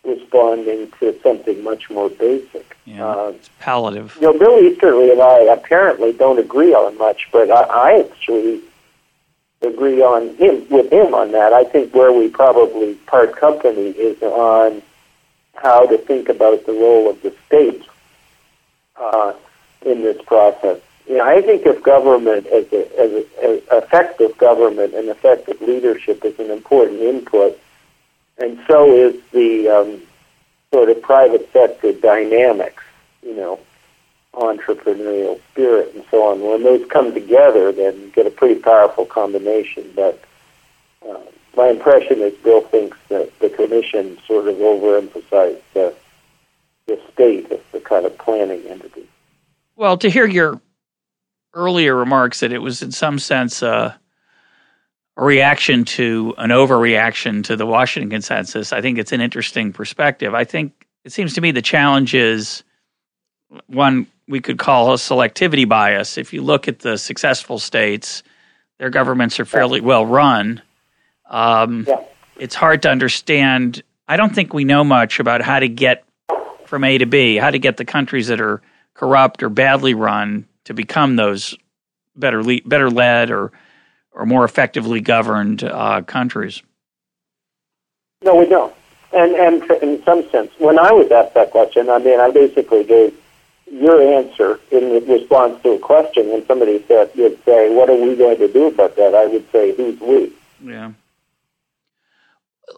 [0.04, 2.78] responding to something much more basic.
[2.86, 4.16] Yeah, uh, it's palliative.
[4.16, 8.62] You know, Bill Easterly and I apparently don't agree on much, but I, I actually
[9.62, 11.54] agree on him with him on that.
[11.54, 14.82] I think where we probably part company is on
[15.56, 17.84] how to think about the role of the state
[18.96, 19.34] uh,
[19.86, 20.80] in this process.
[21.08, 25.60] You know, I think of government as, a, as, a, as effective government and effective
[25.62, 27.60] leadership is an important input
[28.38, 30.02] and so is the um,
[30.74, 32.84] sort of private sector dynamics,
[33.24, 33.60] you know,
[34.34, 36.42] entrepreneurial spirit and so on.
[36.42, 39.92] When those come together, then you get a pretty powerful combination.
[39.96, 40.24] But
[41.08, 41.20] uh,
[41.56, 45.94] my impression is Bill thinks that the commission sort of overemphasized the,
[46.86, 49.08] the state as the kind of planning entity.
[49.76, 50.62] Well, to hear your
[51.54, 53.96] earlier remarks that it was in some sense uh,
[55.18, 58.72] reaction to an overreaction to the Washington consensus.
[58.72, 60.34] I think it's an interesting perspective.
[60.34, 62.64] I think it seems to me the challenge is
[63.68, 66.18] one we could call a selectivity bias.
[66.18, 68.24] If you look at the successful states,
[68.78, 70.62] their governments are fairly well run.
[71.30, 72.04] Um, yeah.
[72.38, 73.82] It's hard to understand.
[74.08, 76.04] I don't think we know much about how to get
[76.66, 78.62] from A to B, how to get the countries that are
[78.94, 81.56] corrupt or badly run to become those
[82.16, 83.52] better le- better led or
[84.18, 86.64] or more effectively governed uh, countries?
[88.24, 88.74] No, we don't.
[89.14, 92.84] And and in some sense, when I was asked that question, I mean, I basically
[92.84, 93.18] gave
[93.72, 96.30] your answer in response to a question.
[96.30, 99.50] When somebody said, "You'd say, what are we going to do about that?" I would
[99.52, 100.92] say, "Who's we?" Yeah.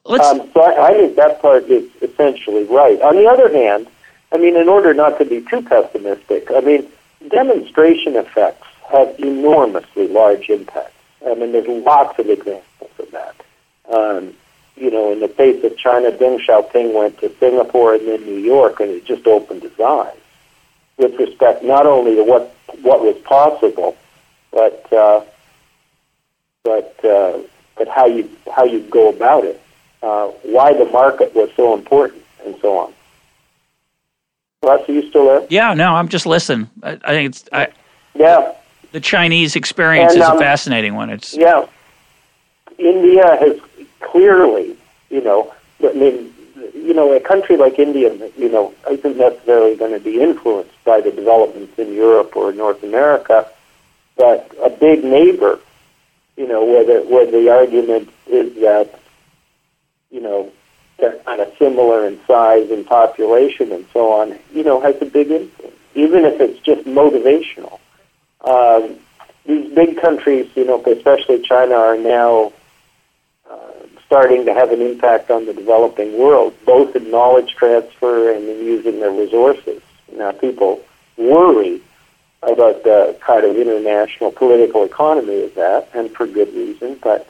[0.06, 0.28] Let's...
[0.28, 3.02] Um, so I, I think that part is essentially right.
[3.02, 3.88] On the other hand,
[4.32, 6.88] I mean, in order not to be too pessimistic, I mean,
[7.30, 10.99] demonstration effects have enormously large impacts.
[11.26, 13.36] I mean, there's lots of examples of that.
[13.92, 14.34] Um,
[14.76, 18.38] you know, in the case of China, Deng Xiaoping went to Singapore and then New
[18.38, 20.16] York, and it just opened his eyes
[20.98, 23.98] with respect not only to what what was possible,
[24.52, 25.22] but uh,
[26.64, 27.40] but uh,
[27.78, 29.62] but how you how you go about it,
[30.02, 32.94] uh, why the market was so important, and so on.
[34.64, 35.48] Russ, are you still there?
[35.50, 36.70] Yeah, no, I'm just listening.
[36.84, 37.68] I, I think it's I,
[38.16, 38.54] yeah
[38.92, 41.10] the Chinese experience and, um, is a fascinating one.
[41.10, 41.66] It's yeah.
[42.78, 43.60] India has
[44.00, 44.76] clearly,
[45.10, 46.34] you know, I mean,
[46.74, 51.02] you know, a country like India, you know, isn't necessarily going to be influenced by
[51.02, 53.48] the developments in Europe or North America,
[54.16, 55.60] but a big neighbor,
[56.38, 59.00] you know, where the where the argument is that,
[60.10, 60.52] you know,
[60.98, 65.06] they're kind of similar in size and population and so on, you know, has a
[65.06, 67.79] big influence, even if it's just motivational.
[68.42, 68.98] Um,
[69.46, 72.54] these big countries, you know, especially China, are now
[73.50, 73.58] uh,
[74.06, 78.66] starting to have an impact on the developing world, both in knowledge transfer and in
[78.66, 79.82] using their resources.
[80.14, 80.82] Now, people
[81.18, 81.82] worry
[82.44, 87.28] about the kind of international political economy of that, and for good reason, but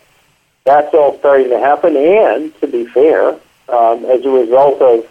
[0.66, 1.96] that's all starting to happen.
[1.98, 3.30] And to be fair,
[3.70, 5.08] um, as a result of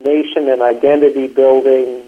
[0.00, 2.02] nation and identity building,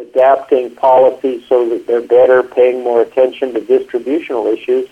[0.00, 4.88] adapting policies so that they're better, paying more attention to distributional issues,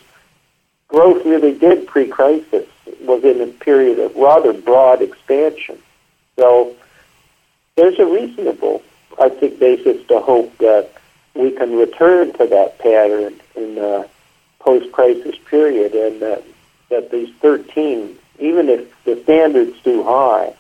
[0.89, 2.67] growth really did pre-crisis
[3.01, 5.79] was in a period of rather broad expansion.
[6.37, 6.75] So
[7.77, 8.83] there's a reasonable,
[9.21, 10.91] I think, basis to hope that
[11.35, 14.09] we can return to that pattern in the
[14.59, 16.43] post-crisis period and that,
[16.91, 20.55] that these 13, even if the standard's too high,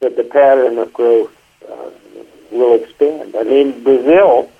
[0.00, 1.34] that the pattern of growth
[1.70, 1.90] uh,
[2.50, 3.36] will expand.
[3.36, 4.50] I mean, Brazil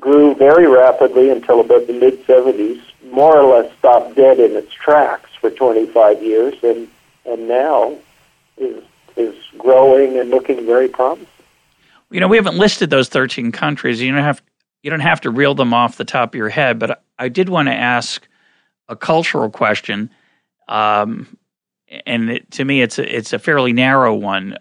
[0.00, 4.72] grew very rapidly until about the mid 70s, more or less stopped dead in its
[4.72, 6.88] tracks for 25 years, and
[7.26, 7.96] and now
[8.56, 8.82] is
[9.16, 11.28] is growing and looking very promising.
[12.10, 14.00] You know, we haven't listed those 13 countries.
[14.00, 14.42] You don't have
[14.82, 17.48] you don't have to reel them off the top of your head, but I did
[17.48, 18.26] want to ask
[18.88, 20.10] a cultural question,
[20.68, 21.38] um,
[22.06, 24.58] and it, to me, it's a, it's a fairly narrow one,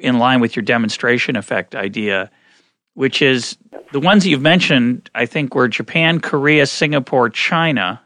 [0.00, 2.30] in line with your demonstration effect idea,
[2.94, 3.56] which is
[3.92, 5.10] the ones you've mentioned.
[5.14, 8.00] I think were Japan, Korea, Singapore, China.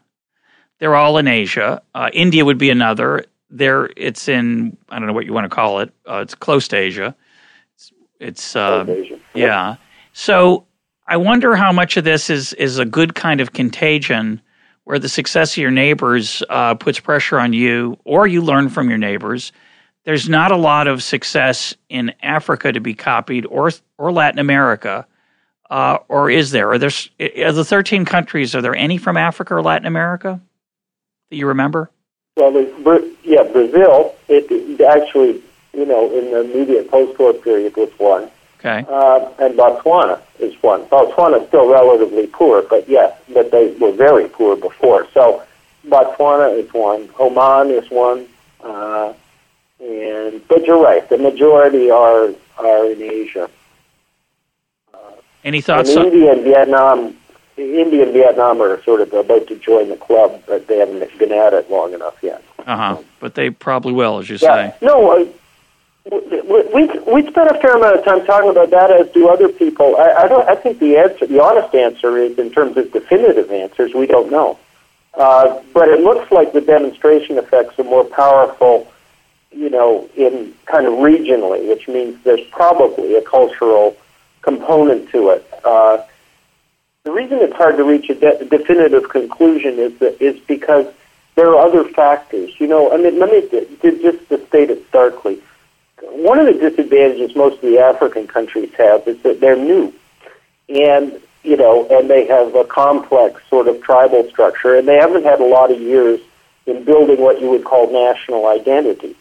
[0.79, 1.81] They're all in Asia.
[1.93, 3.25] Uh, India would be another.
[3.49, 5.93] There, it's in I don't know what you want to call it.
[6.07, 7.15] Uh, it's close to Asia.
[7.75, 9.19] It's, it's uh, Asia.
[9.33, 9.75] yeah.
[10.13, 10.65] So
[11.07, 14.41] I wonder how much of this is is a good kind of contagion,
[14.85, 18.89] where the success of your neighbors uh, puts pressure on you, or you learn from
[18.89, 19.51] your neighbors.
[20.03, 25.05] There's not a lot of success in Africa to be copied, or or Latin America,
[25.69, 26.71] uh, or is there?
[26.71, 26.91] Are there
[27.45, 28.55] of the 13 countries?
[28.55, 30.41] Are there any from Africa or Latin America
[31.29, 31.91] that you remember?
[32.35, 32.51] Well,
[33.23, 34.15] yeah, Brazil.
[34.27, 35.41] It, it actually,
[35.73, 38.29] you know, in the immediate post-war period was one.
[38.59, 38.85] Okay.
[38.87, 40.85] Uh, and Botswana is one.
[40.85, 45.07] Botswana is still relatively poor, but yes, but they were very poor before.
[45.13, 45.43] So
[45.87, 47.09] Botswana is one.
[47.19, 48.27] Oman is one.
[48.63, 49.13] Uh,
[49.81, 51.07] and but you're right.
[51.09, 53.49] The majority are are in Asia.
[55.43, 55.89] Any thoughts?
[55.89, 57.17] And on- India and Vietnam,
[57.57, 61.31] India and Vietnam are sort of about to join the club, but they haven't been
[61.31, 62.43] at it long enough yet.
[62.65, 62.97] Uh huh.
[63.19, 64.71] But they probably will, as you Yeah.
[64.71, 64.75] say.
[64.85, 66.21] No, we,
[66.73, 69.95] we we spent a fair amount of time talking about that, as do other people.
[69.97, 70.47] I, I don't.
[70.47, 74.31] I think the answer, the honest answer, is in terms of definitive answers, we don't
[74.31, 74.59] know.
[75.15, 78.90] Uh, but it looks like the demonstration effects are more powerful,
[79.51, 83.95] you know, in kind of regionally, which means there's probably a cultural
[84.41, 85.45] component to it.
[85.63, 86.03] Uh,
[87.03, 90.85] the reason it's hard to reach a de- definitive conclusion is that is because
[91.35, 92.59] there are other factors.
[92.59, 95.41] You know, I mean, let me d- d- just to state it starkly.
[96.01, 99.93] One of the disadvantages most of the African countries have is that they're new,
[100.69, 105.23] and you know, and they have a complex sort of tribal structure, and they haven't
[105.23, 106.19] had a lot of years
[106.67, 109.15] in building what you would call national identity.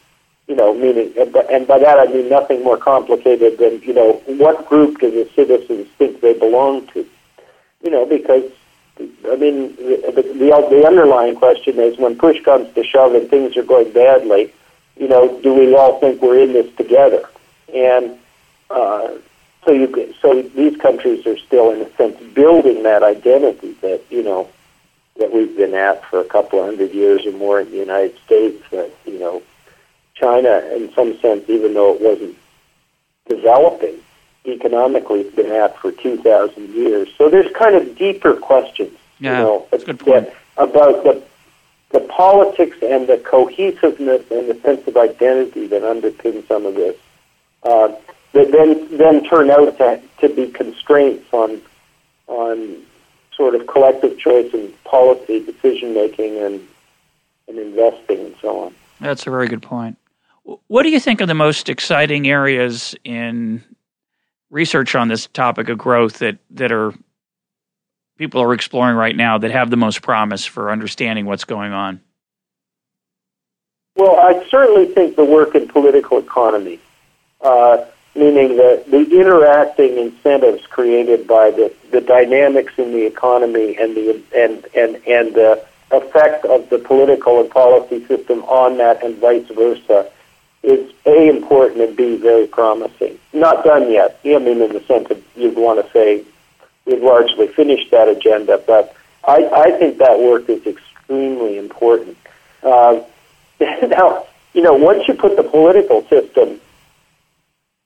[0.47, 1.33] You know, meaning, and
[1.67, 5.89] by- that I mean nothing more complicated than you know what group do the citizens
[5.97, 7.07] think they belong to.
[7.83, 8.51] You know, because
[8.99, 10.23] I mean, the, the,
[10.69, 14.53] the underlying question is when push comes to shove and things are going badly,
[14.97, 17.23] you know, do we all think we're in this together?
[17.73, 18.19] And
[18.69, 19.15] uh,
[19.65, 24.23] so you, so these countries are still, in a sense, building that identity that you
[24.23, 24.49] know
[25.19, 28.19] that we've been at for a couple of hundred years or more in the United
[28.25, 28.63] States.
[28.71, 29.43] That you know,
[30.21, 32.37] China, in some sense, even though it wasn't
[33.29, 33.97] developing
[34.45, 37.09] economically, it's been at for two thousand years.
[37.17, 40.29] So there's kind of deeper questions, Yeah, you know, that's a good point.
[40.57, 41.23] about the
[41.91, 46.97] the politics and the cohesiveness and the sense of identity that underpin some of this,
[47.65, 47.89] uh,
[48.33, 51.61] that then then turn out to, to be constraints on
[52.29, 52.77] on
[53.37, 56.67] sort of collective choice and policy decision making and
[57.49, 58.75] and investing and so on.
[59.01, 59.97] That's a very good point.
[60.45, 63.63] What do you think are the most exciting areas in
[64.51, 66.93] research on this topic of growth that, that are
[68.19, 72.01] people are exploring right now that have the most promise for understanding what's going on?
[73.97, 76.81] Well, I certainly think the work in political economy,
[77.41, 77.85] uh,
[78.15, 84.23] meaning the, the interacting incentives created by the, the dynamics in the economy and the
[84.37, 89.49] and and and the effect of the political and policy system on that, and vice
[89.49, 90.11] versa,
[90.63, 93.19] is A, important and B, very promising.
[93.33, 94.21] Not done yet.
[94.25, 96.25] I mean, in the sense that you'd want to say
[96.85, 98.95] we've largely finished that agenda, but
[99.27, 102.17] I, I think that work is extremely important.
[102.63, 103.01] Uh,
[103.61, 106.61] now, you know, once you put the political system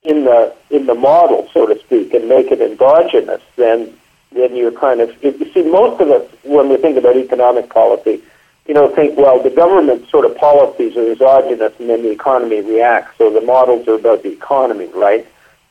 [0.03, 3.93] in the in the model, so to speak, and make it endogenous, then
[4.33, 8.23] then you're kind of you see most of us when we think about economic policy,
[8.67, 12.61] you know, think well the government sort of policies are exogenous and then the economy
[12.61, 13.17] reacts.
[13.19, 15.27] So the models are about the economy, right?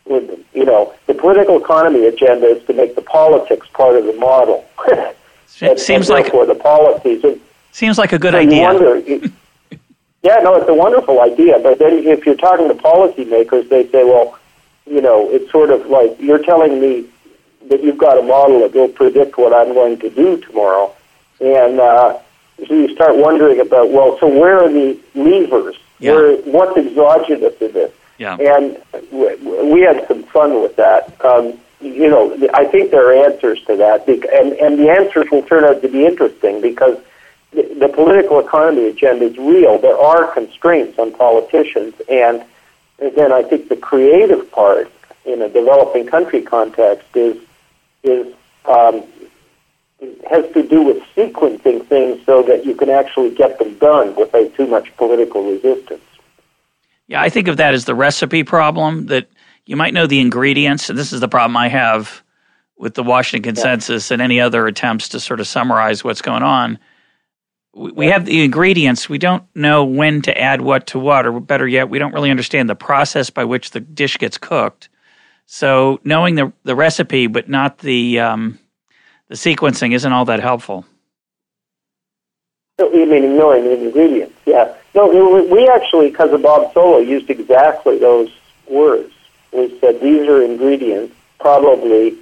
[0.06, 4.14] With you know the political economy agenda is to make the politics part of the
[4.14, 4.66] model.
[5.62, 7.24] and, seems and like the policies.
[7.24, 7.40] And,
[7.72, 8.64] seems like a good idea.
[8.64, 8.98] Wonder,
[10.24, 11.60] yeah, no, it's a wonderful idea.
[11.60, 14.38] But then if you're talking to policymakers, they say, well,
[14.86, 17.06] you know, it's sort of like you're telling me
[17.70, 20.94] that you've got a model that will predict what I'm going to do tomorrow.
[21.40, 22.20] And uh,
[22.58, 25.76] so you start wondering about, well, so where are the levers?
[26.00, 26.14] Yeah.
[26.14, 27.92] Where, what's exogenous in this?
[28.18, 28.38] Yeah.
[28.40, 28.82] And
[29.12, 31.24] we had some fun with that.
[31.26, 35.44] Um, you know, I think there are answers to that, and and the answers will
[35.44, 36.98] turn out to be interesting because
[37.52, 39.78] the, the political economy agenda is real.
[39.78, 42.46] There are constraints on politicians, and
[43.00, 44.90] then I think the creative part
[45.26, 47.38] in a developing country context is
[48.04, 48.34] is
[48.66, 49.04] um,
[50.30, 54.54] has to do with sequencing things so that you can actually get them done without
[54.56, 56.02] too much political resistance.
[57.08, 59.28] Yeah, I think of that as the recipe problem that
[59.66, 62.24] you might know the ingredients, and this is the problem I have
[62.78, 64.16] with the Washington consensus yeah.
[64.16, 66.80] and any other attempts to sort of summarize what's going on.
[67.74, 69.10] We, we have the ingredients.
[69.10, 72.32] We don't know when to add what to what, or better yet, we don't really
[72.32, 74.90] understand the process by which the dish gets cooked.
[75.46, 78.60] So knowing the the recipe but not the um,
[79.34, 80.86] the sequencing isn't all that helpful.
[82.78, 84.36] You mean knowing the ingredients?
[84.46, 84.76] Yeah.
[84.94, 88.30] No, we actually, because of Bob Solow, used exactly those
[88.70, 89.12] words.
[89.52, 92.16] We said these are ingredients, probably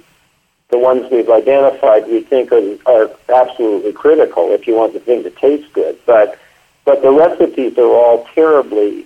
[0.70, 5.22] the ones we've identified we think are, are absolutely critical if you want the thing
[5.24, 5.98] to taste good.
[6.06, 6.38] But
[6.86, 9.04] but the recipes are all terribly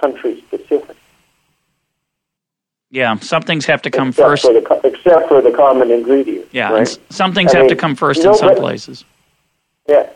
[0.00, 0.96] country specific.
[2.90, 4.42] Yeah, some things have to come except first.
[4.44, 6.48] For the, except for the common ingredient.
[6.52, 6.98] Yeah, right?
[7.10, 9.04] some things I have mean, to come first in some places.
[9.86, 10.08] Yeah.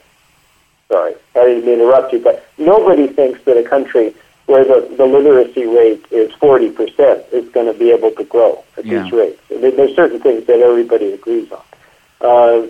[0.89, 4.14] Sorry, I didn't interrupt you, but nobody thinks that a country
[4.47, 8.85] where the, the literacy rate is 40% is going to be able to grow at
[8.85, 9.03] yeah.
[9.03, 9.41] these rates.
[9.51, 11.62] I mean, there's certain things that everybody agrees on.
[12.20, 12.66] Uh,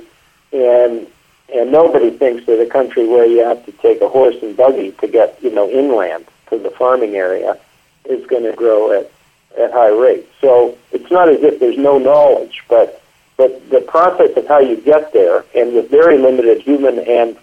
[0.52, 1.06] and
[1.54, 4.92] and nobody thinks that a country where you have to take a horse and buggy
[4.92, 7.58] to get, you know, inland to the farming area
[8.06, 9.11] is going to grow at
[9.58, 10.28] at high rates.
[10.40, 13.02] So it's not as if there's no knowledge, but
[13.36, 17.36] but the process of how you get there, and with very limited human and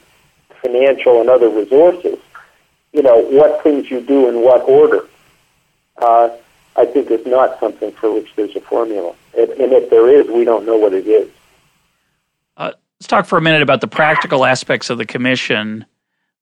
[0.62, 2.18] financial and other resources,
[2.94, 5.06] you know what things you do in what order.
[5.98, 6.30] Uh,
[6.76, 10.46] I think is not something for which there's a formula, and if there is, we
[10.46, 11.30] don't know what it is.
[12.56, 15.86] Uh, let's talk for a minute about the practical aspects of the commission.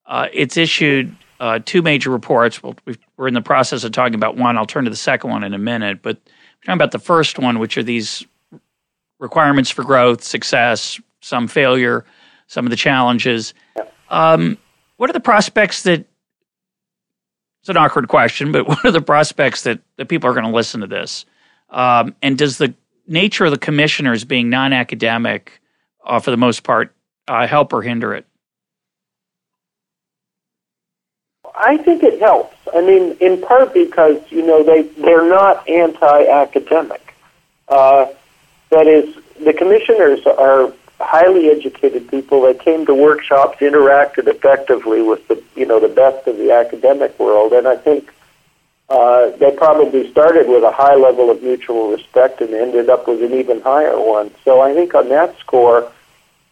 [0.05, 2.61] Uh, it's issued uh, two major reports.
[2.63, 2.73] we
[3.17, 4.57] are in the process of talking about one.
[4.57, 7.39] I'll turn to the second one in a minute, but we're talking about the first
[7.39, 8.25] one, which are these
[9.19, 12.05] requirements for growth, success, some failure,
[12.47, 13.53] some of the challenges.
[14.09, 14.57] Um,
[14.97, 16.05] what are the prospects that?
[17.61, 20.51] It's an awkward question, but what are the prospects that, that people are going to
[20.51, 21.25] listen to this?
[21.69, 22.73] Um, and does the
[23.07, 25.59] nature of the commissioners being non-academic,
[26.05, 26.95] uh, for the most part,
[27.27, 28.25] uh, help or hinder it?
[31.57, 32.55] I think it helps.
[32.73, 37.15] I mean, in part because you know they they're not anti-academic.
[37.67, 38.05] Uh,
[38.69, 45.27] that is, the commissioners are highly educated people that came to workshops, interacted effectively with
[45.27, 48.13] the you know the best of the academic world, and I think
[48.89, 53.23] uh, they probably started with a high level of mutual respect and ended up with
[53.23, 54.31] an even higher one.
[54.45, 55.91] So I think on that score,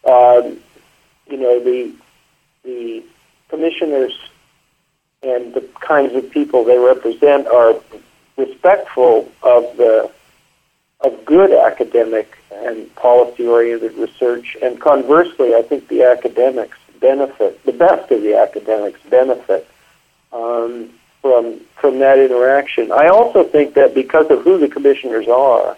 [0.04, 0.58] um,
[1.28, 1.92] you know the
[2.64, 3.04] the
[3.48, 4.12] commissioners
[5.22, 7.74] and the kinds of people they represent are
[8.36, 10.10] respectful of the
[11.00, 18.10] of good academic and policy-oriented research, and conversely, I think the academics benefit, the best
[18.10, 19.68] of the academics benefit
[20.32, 20.90] um,
[21.20, 22.92] from from that interaction.
[22.92, 25.76] I also think that because of who the commissioners are,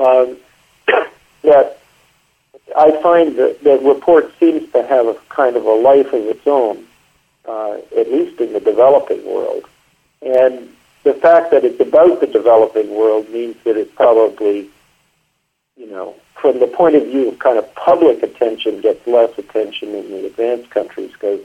[0.00, 0.36] um,
[1.42, 1.78] that
[2.76, 6.46] I find that the report seems to have a kind of a life of its
[6.46, 6.87] own
[7.48, 9.64] uh, at least in the developing world.
[10.22, 10.68] And
[11.04, 14.68] the fact that it's about the developing world means that it probably,
[15.76, 19.94] you know, from the point of view of kind of public attention, gets less attention
[19.94, 21.40] in the advanced countries because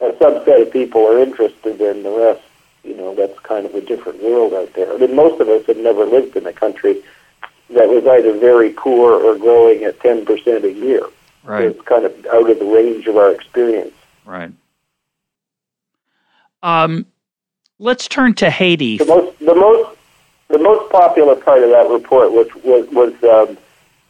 [0.00, 2.42] a subset of people are interested in the rest
[2.84, 4.92] You know, that's kind of a different world out there.
[4.92, 7.02] I mean, most of us have never lived in a country
[7.70, 11.06] that was either very poor or growing at 10% a year.
[11.44, 11.62] Right.
[11.62, 13.94] So it's kind of out of the range of our experience.
[14.24, 14.52] Right.
[16.62, 17.06] Um,
[17.78, 18.98] let's turn to Haiti.
[18.98, 19.98] The most, the most,
[20.48, 23.58] the most popular part of that report was was was um,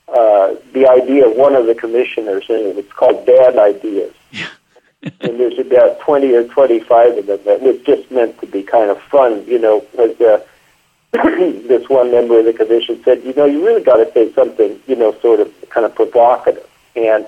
[0.09, 4.15] uh, the idea of one of the commissioners, and it's called bad ideas.
[5.03, 8.91] and there's about twenty or twenty-five of them that was just meant to be kind
[8.91, 9.85] of fun, you know.
[9.99, 10.45] As uh,
[11.13, 14.81] this one member of the commission said, you know, you really got to say something,
[14.87, 17.27] you know, sort of kind of provocative, and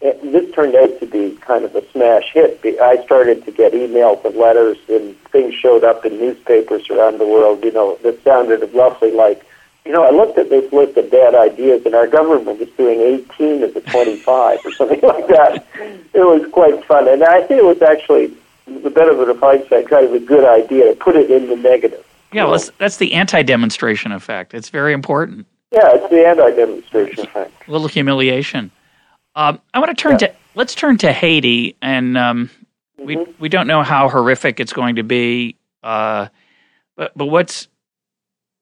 [0.00, 2.60] it, this turned out to be kind of a smash hit.
[2.80, 7.26] I started to get emails and letters, and things showed up in newspapers around the
[7.26, 9.44] world, you know, that sounded roughly like,
[9.84, 13.00] you know, I looked at this list of bad ideas, and our government was doing
[13.00, 15.66] 18 of the 25 or something like that.
[16.12, 18.34] It was quite fun, and I think it was actually
[18.66, 22.04] the benefit of hindsight, kind of a good idea to put it in the negative.
[22.32, 24.52] Yeah, well, that's, that's the anti-demonstration effect.
[24.52, 25.46] It's very important.
[25.72, 27.52] Yeah, it's the anti-demonstration effect.
[27.66, 28.70] A little humiliation.
[29.38, 30.26] Um, I want to turn yeah.
[30.26, 32.50] to let's turn to Haiti, and um,
[32.98, 33.06] mm-hmm.
[33.06, 36.26] we we don't know how horrific it's going to be, uh,
[36.96, 37.68] but but what's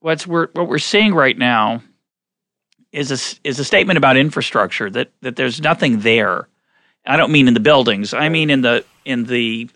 [0.01, 1.81] what's we're, what we're seeing right now
[2.91, 6.47] is a is a statement about infrastructure that that there's nothing there.
[7.07, 8.13] I don't mean in the buildings.
[8.13, 9.67] I mean in the in the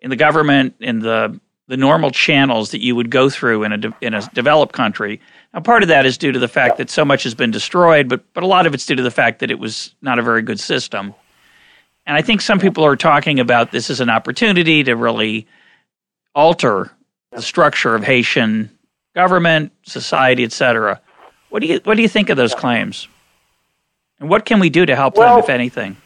[0.00, 1.38] in the government in the
[1.68, 5.20] the normal channels that you would go through in a de- in a developed country.
[5.54, 8.08] Now, part of that is due to the fact that so much has been destroyed,
[8.08, 10.22] but but a lot of it's due to the fact that it was not a
[10.22, 11.14] very good system.
[12.06, 15.46] And I think some people are talking about this as an opportunity to really
[16.34, 16.90] alter
[17.32, 18.70] the structure of Haitian
[19.14, 21.00] government, society, etc.
[21.50, 23.08] What do you what do you think of those claims?
[24.20, 25.96] And what can we do to help well, them, if anything?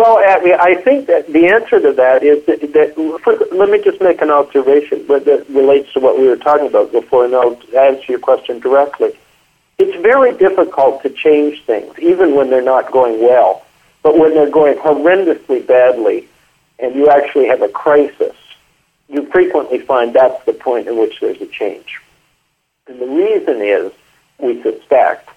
[0.00, 4.22] Well, I think that the answer to that is that, that let me just make
[4.22, 8.18] an observation that relates to what we were talking about before, and I'll answer your
[8.18, 9.12] question directly.
[9.76, 13.66] It's very difficult to change things, even when they're not going well.
[14.02, 16.26] But when they're going horrendously badly,
[16.78, 18.34] and you actually have a crisis,
[19.10, 22.00] you frequently find that's the point in which there's a change.
[22.86, 23.92] And the reason is,
[24.38, 25.28] we suspect,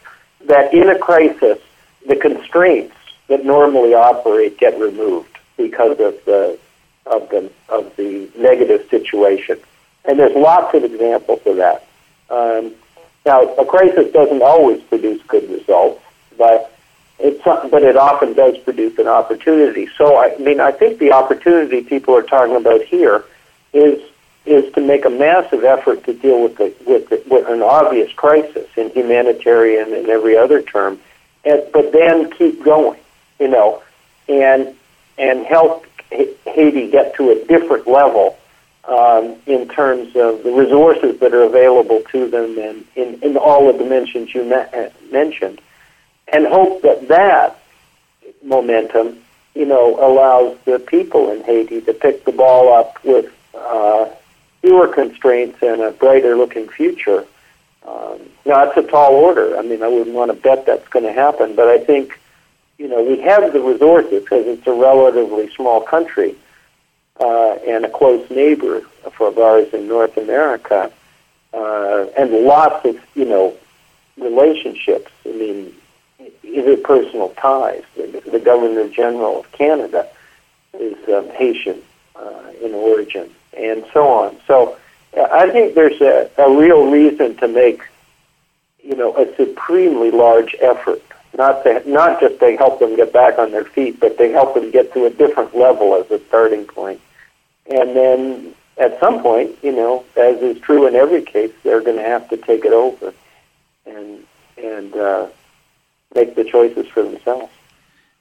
[0.45, 1.59] that in a crisis,
[2.07, 2.95] the constraints
[3.33, 6.59] that normally operate get removed because of the
[7.07, 9.59] of the of the negative situation.
[10.05, 11.87] And there's lots of examples of that.
[12.29, 12.73] Um,
[13.25, 16.03] now, a crisis doesn't always produce good results,
[16.37, 16.77] but
[17.17, 19.89] it's but it often does produce an opportunity.
[19.97, 23.25] So, I mean, I think the opportunity people are talking about here
[23.73, 23.99] is
[24.45, 28.11] is to make a massive effort to deal with the, with, the, with an obvious
[28.11, 30.99] crisis in humanitarian and every other term,
[31.45, 32.99] and, but then keep going
[33.39, 33.81] you know,
[34.27, 34.75] and
[35.17, 38.37] and help Haiti get to a different level
[38.85, 43.71] um, in terms of the resources that are available to them and in, in all
[43.71, 45.61] the dimensions you me- mentioned,
[46.27, 47.59] and hope that that
[48.43, 49.17] momentum,
[49.55, 54.09] you know, allows the people in Haiti to pick the ball up with uh,
[54.61, 57.25] fewer constraints and a brighter looking future.
[57.87, 59.57] Um, now, it's a tall order.
[59.57, 62.19] I mean, I wouldn't want to bet that's going to happen, but I think
[62.77, 66.35] you know, we have the resources because it's a relatively small country
[67.19, 68.81] uh, and a close neighbor
[69.19, 70.91] of ours in North America,
[71.53, 73.55] uh, and lots of, you know,
[74.17, 75.11] relationships.
[75.25, 75.73] I mean,
[76.43, 77.83] interpersonal ties.
[77.95, 80.07] The, the Governor General of Canada
[80.73, 81.81] is um, Haitian
[82.15, 84.37] uh, in origin, and so on.
[84.47, 84.77] So
[85.15, 87.81] I think there's a, a real reason to make,
[88.83, 91.01] you know, a supremely large effort
[91.37, 94.53] not to, not just to help them get back on their feet, but to help
[94.53, 97.01] them get to a different level as a starting point.
[97.69, 101.97] And then at some point, you know, as is true in every case, they're going
[101.97, 103.13] to have to take it over
[103.85, 104.23] and
[104.57, 105.27] and uh,
[106.15, 107.51] make the choices for themselves.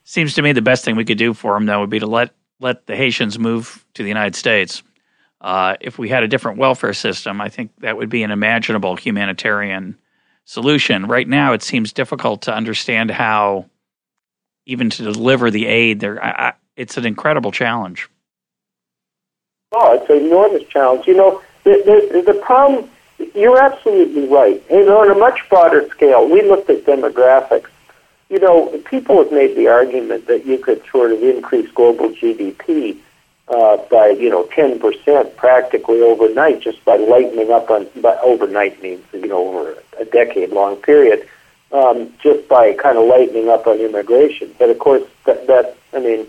[0.05, 2.07] Seems to me the best thing we could do for them, though, would be to
[2.07, 4.83] let let the Haitians move to the United States.
[5.41, 8.95] Uh, if we had a different welfare system, I think that would be an imaginable
[8.95, 9.99] humanitarian
[10.53, 11.07] solution.
[11.07, 13.67] Right now, it seems difficult to understand how
[14.67, 16.01] even to deliver the aid.
[16.01, 18.09] There, it's an incredible challenge.
[19.73, 21.07] Oh, it's an enormous challenge.
[21.07, 22.91] You know, the, the, the problem.
[23.35, 24.63] You're absolutely right.
[24.71, 27.69] And on a much broader scale, we looked at demographics.
[28.29, 32.99] You know, people have made the argument that you could sort of increase global GDP
[33.53, 37.87] uh, by you know ten percent practically overnight just by lightening up on.
[38.01, 41.29] But overnight means you know over a decade long period,
[41.73, 44.55] um, just by kind of lightening up on immigration.
[44.59, 46.27] But of course, that, that I mean,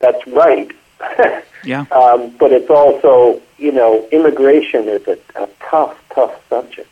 [0.00, 0.70] that's right.
[1.64, 1.86] yeah.
[1.92, 6.88] Um, but it's also, you know, immigration is a, a tough, tough subject.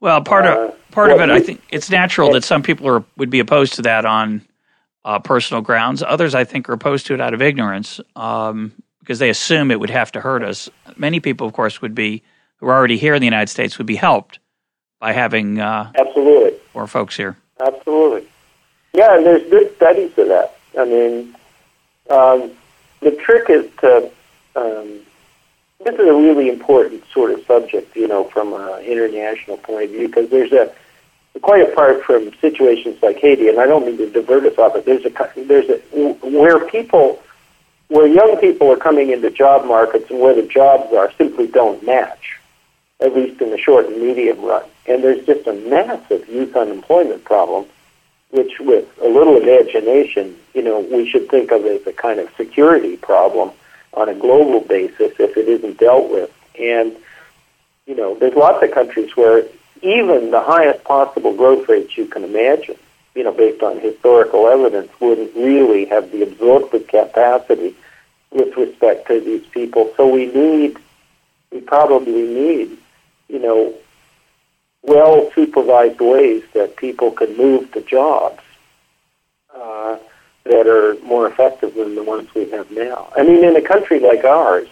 [0.00, 2.86] Well, part uh, of part well, of it, I think it's natural that some people
[2.88, 4.46] are would be opposed to that on
[5.06, 6.02] uh, personal grounds.
[6.02, 9.78] Others, I think, are opposed to it out of ignorance um, because they assume it
[9.80, 10.68] would have to hurt us.
[10.96, 12.22] Many people, of course, would be
[12.56, 14.40] who are already here in the United States would be helped
[14.98, 17.36] by having uh, absolutely more folks here.
[17.60, 18.26] Absolutely,
[18.92, 20.56] yeah, and there's good studies of that.
[20.78, 21.36] I mean,
[22.10, 22.50] um,
[23.00, 24.10] the trick is to
[24.56, 25.00] um,
[25.84, 29.90] this is a really important sort of subject, you know, from an international point of
[29.90, 30.74] view, because there's a
[31.42, 34.84] quite apart from situations like Haiti, and I don't mean to divert us off, but
[34.84, 35.78] there's a there's a
[36.26, 37.22] where people
[37.88, 41.84] where young people are coming into job markets and where the jobs are simply don't
[41.84, 42.38] match,
[43.00, 44.64] at least in the short and medium run.
[44.86, 47.66] And there's just a massive youth unemployment problem,
[48.30, 52.28] which with a little imagination, you know, we should think of as a kind of
[52.36, 53.52] security problem
[53.94, 56.32] on a global basis if it isn't dealt with.
[56.58, 56.96] And,
[57.86, 59.44] you know, there's lots of countries where
[59.82, 62.76] even the highest possible growth rates you can imagine,
[63.14, 67.74] you know, based on historical evidence, wouldn't really have the absorptive capacity
[68.30, 69.92] with respect to these people.
[69.96, 70.78] So we need,
[71.50, 72.76] we probably need,
[73.28, 73.74] you know,
[74.82, 78.40] well supervised ways that people can move to jobs.
[79.54, 79.96] Uh,
[80.48, 83.12] that are more effective than the ones we have now.
[83.16, 84.68] I mean, in a country like ours,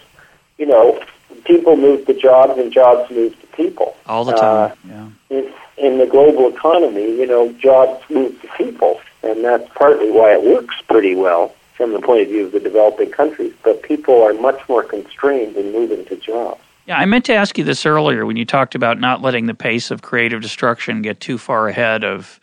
[0.57, 1.03] you know,
[1.43, 3.95] people move to jobs and jobs move to people.
[4.05, 5.09] All the time, uh, yeah.
[5.29, 10.33] In, in the global economy, you know, jobs move to people, and that's partly why
[10.33, 13.53] it works pretty well from the point of view of the developing countries.
[13.63, 16.61] But people are much more constrained in moving to jobs.
[16.85, 19.55] Yeah, I meant to ask you this earlier when you talked about not letting the
[19.55, 22.39] pace of creative destruction get too far ahead of,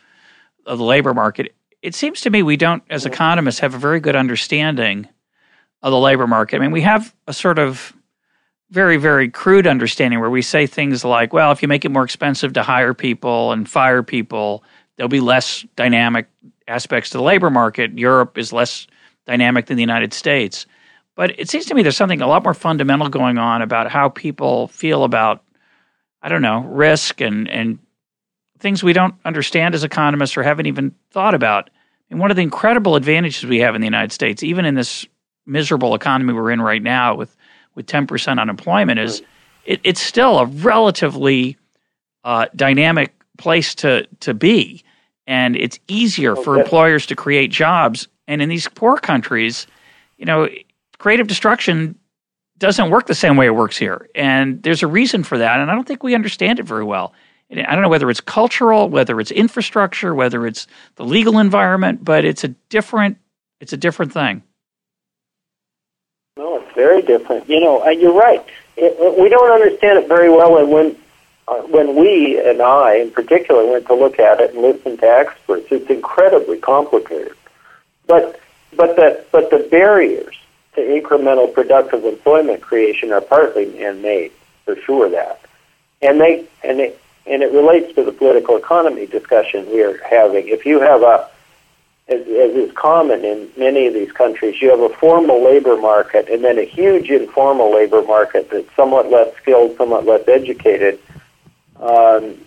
[0.65, 3.99] of the labor market it seems to me we don't, as economists, have a very
[3.99, 5.07] good understanding
[5.83, 6.55] of the labor market.
[6.55, 7.93] I mean, we have a sort of
[8.73, 12.03] very, very crude understanding where we say things like, well, if you make it more
[12.03, 14.63] expensive to hire people and fire people,
[14.97, 16.27] there'll be less dynamic
[16.67, 17.95] aspects to the labor market.
[17.99, 18.87] Europe is less
[19.27, 20.65] dynamic than the United States.
[21.15, 24.09] But it seems to me there's something a lot more fundamental going on about how
[24.09, 25.43] people feel about,
[26.23, 27.77] I don't know, risk and, and
[28.57, 31.69] things we don't understand as economists or haven't even thought about.
[32.09, 35.05] And one of the incredible advantages we have in the United States, even in this
[35.45, 37.37] miserable economy we're in right now with,
[37.75, 39.21] with 10% unemployment, is
[39.65, 41.57] it, it's still a relatively
[42.23, 44.83] uh, dynamic place to, to be.
[45.25, 48.07] And it's easier for employers to create jobs.
[48.27, 49.67] And in these poor countries,
[50.17, 50.49] you know,
[50.97, 51.97] creative destruction
[52.57, 54.09] doesn't work the same way it works here.
[54.15, 55.59] And there's a reason for that.
[55.59, 57.13] And I don't think we understand it very well.
[57.51, 60.65] I don't know whether it's cultural, whether it's infrastructure, whether it's
[60.95, 63.17] the legal environment, but it's a different
[63.59, 64.43] it's a different thing.
[67.05, 67.49] Different.
[67.49, 68.43] You know, you're right.
[68.75, 70.95] It, we don't understand it very well, and when
[71.47, 75.05] uh, when we and I, in particular, went to look at it and listen to
[75.05, 77.35] experts, it's incredibly complicated.
[78.07, 78.39] But
[78.75, 80.35] but the but the barriers
[80.75, 84.31] to incremental productive employment creation are partly man-made,
[84.65, 85.09] for sure.
[85.09, 85.39] That,
[86.01, 86.93] and they and they
[87.25, 90.47] and it relates to the political economy discussion we are having.
[90.47, 91.29] If you have a,
[92.13, 96.29] as, as is common in many of these countries, you have a formal labor market
[96.29, 100.99] and then a huge informal labor market that's somewhat less skilled, somewhat less educated.
[101.79, 102.37] Um,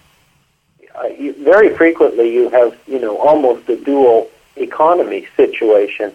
[0.94, 6.12] uh, you, very frequently, you have you know almost a dual economy situation,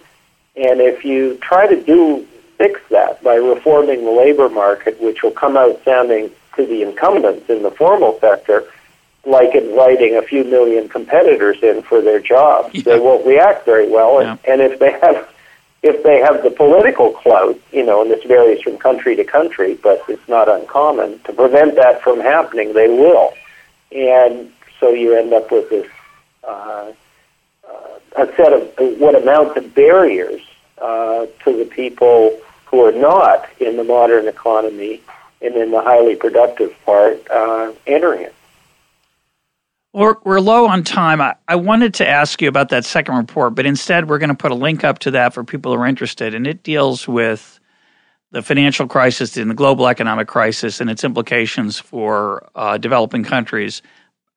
[0.55, 2.25] and if you try to do
[2.57, 7.49] fix that by reforming the labor market, which will come out sounding to the incumbents
[7.49, 8.63] in the formal sector,
[9.25, 12.73] like inviting a few million competitors in for their jobs.
[12.73, 12.81] Yeah.
[12.83, 14.51] They won't react very well, and, yeah.
[14.51, 15.27] and if they have
[15.83, 19.73] if they have the political clout, you know, and this varies from country to country,
[19.81, 22.73] but it's not uncommon to prevent that from happening.
[22.73, 23.33] They will,
[23.91, 25.89] and so you end up with this
[26.43, 26.91] uh,
[27.67, 30.41] uh, a set of what amount to barriers
[30.79, 35.01] uh, to the people who are not in the modern economy
[35.41, 38.35] and in the highly productive part uh, entering it.
[39.93, 41.19] We're, we're low on time.
[41.19, 44.35] I, I wanted to ask you about that second report, but instead we're going to
[44.35, 47.59] put a link up to that for people who are interested, and it deals with
[48.31, 53.81] the financial crisis and the global economic crisis and its implications for uh, developing countries.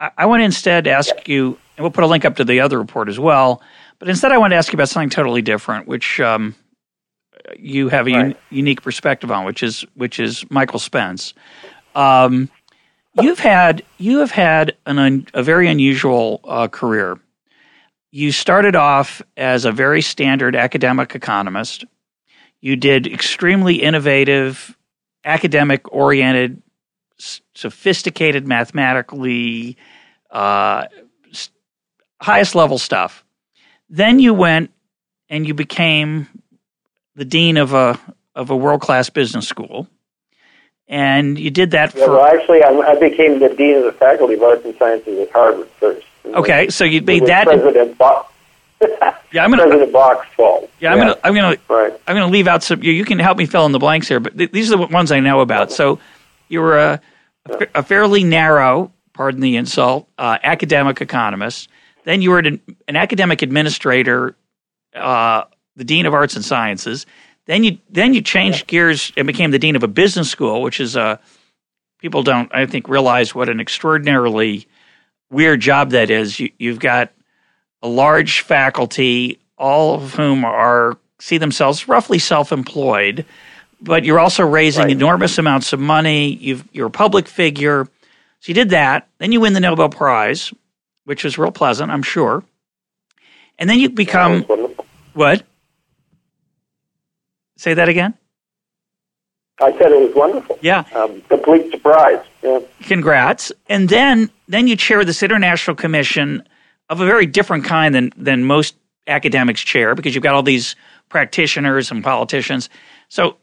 [0.01, 2.59] I, I want to instead ask you, and we'll put a link up to the
[2.59, 3.63] other report as well,
[4.01, 6.57] but instead I want to ask you about something totally different, which um,
[7.57, 8.25] you have a right.
[8.25, 11.33] un- unique perspective on, which is which is Michael Spence.
[11.95, 12.51] Um,
[13.21, 17.19] you've had you have had an un- a very unusual uh, career.
[18.11, 21.85] You started off as a very standard academic economist.
[22.61, 24.77] You did extremely innovative,
[25.25, 26.63] academic oriented,
[27.55, 29.77] sophisticated, mathematically,
[30.31, 30.85] uh,
[32.21, 33.25] highest level stuff.
[33.91, 34.71] Then you went
[35.29, 36.29] and you became
[37.17, 37.99] the dean of a
[38.35, 39.89] of a world class business school,
[40.89, 42.13] and you did that yeah, for.
[42.13, 45.31] Well, actually, I, I, became the dean of the faculty of arts and sciences at
[45.31, 46.07] Harvard first.
[46.27, 47.47] Okay, so you made that.
[47.47, 48.27] President Bo-
[49.33, 49.63] yeah, I'm gonna.
[49.63, 50.71] President Bok's fault.
[50.81, 51.05] Yeah, I'm yeah.
[51.05, 51.21] gonna.
[51.25, 51.57] I'm gonna.
[51.69, 52.01] Right.
[52.07, 52.83] I'm gonna leave out some.
[52.83, 54.87] You, you can help me fill in the blanks here, but th- these are the
[54.87, 55.73] ones I know about.
[55.73, 55.99] So,
[56.49, 57.01] you were a,
[57.47, 61.69] a, a fairly narrow, pardon the insult, uh, academic economist.
[62.05, 64.37] Then you were an, an academic administrator,
[64.95, 65.45] uh,
[65.77, 67.07] the dean of arts and sciences.
[67.47, 70.81] Then you then you changed gears and became the dean of a business school, which
[70.81, 71.21] is a
[72.01, 74.67] people don't I think realize what an extraordinarily
[75.31, 76.41] weird job that is.
[76.41, 77.13] You, you've got
[77.83, 83.25] a large faculty, all of whom are see themselves roughly self-employed,
[83.81, 84.93] but you're also raising Right.
[84.93, 86.35] enormous amounts of money.
[86.35, 87.85] You've, you're a public figure,
[88.41, 89.07] so you did that.
[89.19, 90.53] Then you win the Nobel Prize,
[91.05, 92.43] which was real pleasant, I'm sure.
[93.59, 94.87] And then you become That was wonderful.
[95.15, 95.43] what?
[97.57, 98.15] Say that again.
[99.61, 100.59] I said it was wonderful.
[100.63, 100.85] Yeah.
[100.95, 102.25] Um, complete surprise.
[102.43, 102.59] Yeah.
[102.83, 103.53] Congrats.
[103.69, 106.43] And then then you chair this international commission
[106.91, 108.75] of a very different kind than than most
[109.07, 110.75] academics chair because you've got all these
[111.09, 112.69] practitioners and politicians.
[113.09, 113.37] So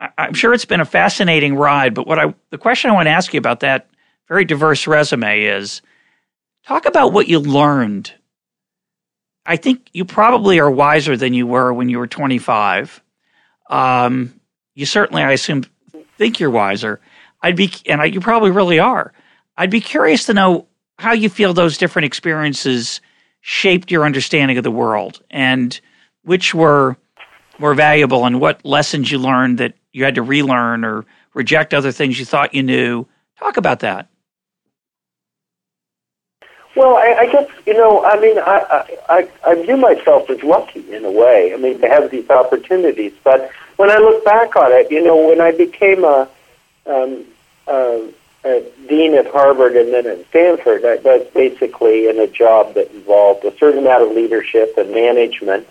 [0.00, 1.92] I- I'm sure it's been a fascinating ride.
[1.92, 3.90] But what I the question I want to ask you about that
[4.26, 5.82] very diverse resume is
[6.66, 8.12] talk about what you learned.
[9.44, 13.02] I think you probably are wiser than you were when you were 25.
[13.68, 14.40] Um,
[14.74, 15.64] you certainly, I assume,
[16.16, 17.00] think you're wiser.
[17.42, 19.12] I'd be, and I, you probably really are.
[19.56, 20.66] I'd be curious to know
[20.98, 23.00] how you feel those different experiences
[23.40, 25.80] shaped your understanding of the world and
[26.24, 26.96] which were
[27.58, 31.04] more valuable and what lessons you learned that you had to relearn or
[31.34, 33.06] reject other things you thought you knew.
[33.38, 34.08] Talk about that.
[36.78, 38.04] Well, I, I guess you know.
[38.04, 41.52] I mean, I, I I view myself as lucky in a way.
[41.52, 43.12] I mean, to have these opportunities.
[43.24, 46.28] But when I look back on it, you know, when I became a,
[46.86, 47.24] um,
[47.66, 47.98] uh,
[48.44, 52.92] a dean at Harvard and then at Stanford, I was basically in a job that
[52.92, 55.66] involved a certain amount of leadership and management,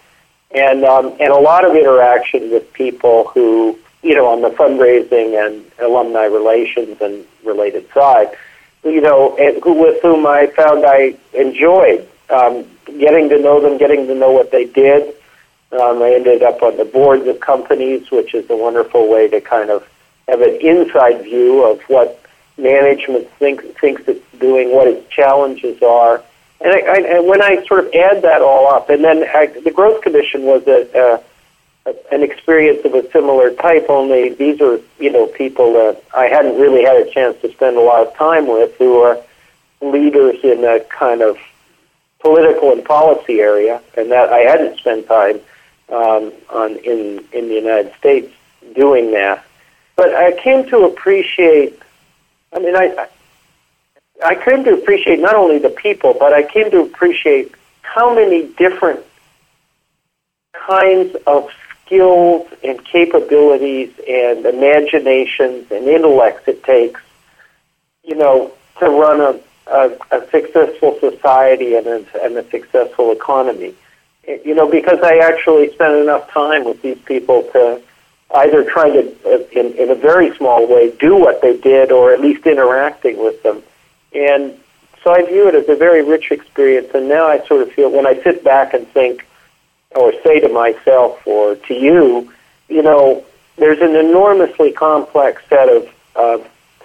[0.51, 5.39] and um, and a lot of interaction with people who, you know, on the fundraising
[5.39, 8.35] and alumni relations and related side
[8.89, 13.77] you know, and who with whom I found I enjoyed um, getting to know them,
[13.77, 15.13] getting to know what they did.
[15.71, 19.41] Um, I ended up on the boards of companies, which is a wonderful way to
[19.41, 19.87] kind of
[20.27, 22.23] have an inside view of what
[22.57, 26.23] management think, thinks it's doing, what its challenges are.
[26.59, 29.47] And, I, I, and when I sort of add that all up, and then I,
[29.47, 31.23] the Growth Commission was a, a
[32.11, 36.59] an experience of a similar type, only these are, you know, people that I hadn't
[36.59, 39.17] really had a chance to spend a lot of time with who are
[39.81, 41.37] leaders in a kind of
[42.19, 45.39] political and policy area, and that I hadn't spent time
[45.89, 48.33] um, on in in the United States
[48.75, 49.45] doing that.
[49.95, 51.79] But I came to appreciate.
[52.53, 53.07] I mean, I
[54.23, 58.47] I came to appreciate not only the people, but I came to appreciate how many
[58.53, 59.01] different
[60.53, 61.49] kinds of
[61.87, 67.01] skills and capabilities and imaginations and intellects it takes,
[68.03, 69.39] you know, to run a,
[69.71, 73.73] a, a successful society and a, and a successful economy.
[74.27, 77.81] You know, because I actually spent enough time with these people to
[78.35, 82.19] either try to, in, in a very small way, do what they did or at
[82.19, 83.63] least interacting with them.
[84.13, 84.59] And
[85.01, 86.89] so I view it as a very rich experience.
[86.93, 89.25] And now I sort of feel when I sit back and think,
[89.97, 92.31] or say to myself or to you,
[92.69, 93.25] you know,
[93.57, 95.89] there's an enormously complex set of,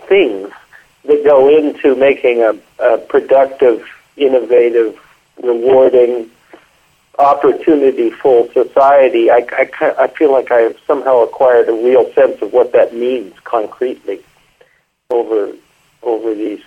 [0.08, 0.50] things
[1.04, 3.82] that go into making a, a productive,
[4.16, 4.98] innovative,
[5.42, 6.28] rewarding,
[7.18, 9.30] opportunity-full society.
[9.30, 12.94] I, I, I feel like I have somehow acquired a real sense of what that
[12.94, 14.22] means concretely
[15.08, 15.52] over
[16.02, 16.62] over these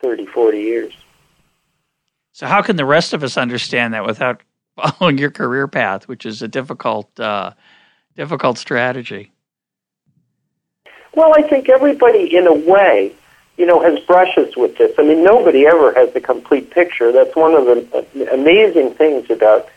[0.00, 0.92] 30, 40 years.
[2.32, 4.42] So, how can the rest of us understand that without
[4.78, 7.52] following your career path, which is a difficult, uh,
[8.16, 9.32] difficult strategy?
[11.14, 13.12] Well, I think everybody, in a way,
[13.56, 14.92] you know, has brushes with this.
[14.98, 17.10] I mean, nobody ever has the complete picture.
[17.10, 19.68] That's one of the amazing things about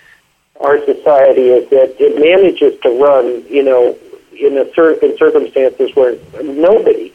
[0.59, 3.97] our society is that it manages to run, you know,
[4.39, 7.11] in a cer- in circumstances where nobody,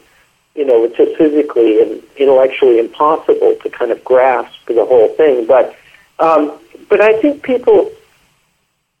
[0.55, 5.45] you know, it's just physically and intellectually impossible to kind of grasp the whole thing.
[5.45, 5.73] But,
[6.19, 6.51] um,
[6.89, 7.91] but I think people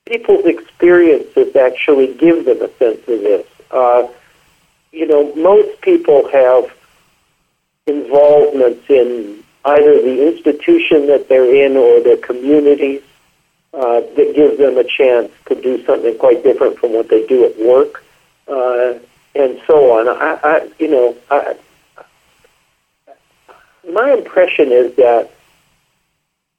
[0.05, 3.45] people's experiences actually give them a sense of this.
[3.71, 4.07] Uh,
[4.91, 6.71] you know, most people have
[7.85, 13.01] involvements in either the institution that they're in or their communities
[13.73, 17.45] uh, that gives them a chance to do something quite different from what they do
[17.45, 18.03] at work,
[18.47, 18.93] uh,
[19.35, 20.07] and so on.
[20.07, 21.57] I, I you know, I,
[23.91, 25.31] my impression is that.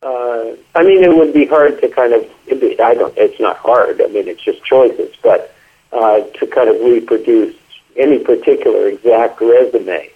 [0.02, 2.28] Uh, I mean, it would be hard to kind of.
[2.46, 3.16] Be, I don't.
[3.16, 4.00] It's not hard.
[4.00, 5.52] I mean, it's just choices, but
[5.92, 7.56] uh, to kind of reproduce
[7.96, 10.10] any particular exact resume.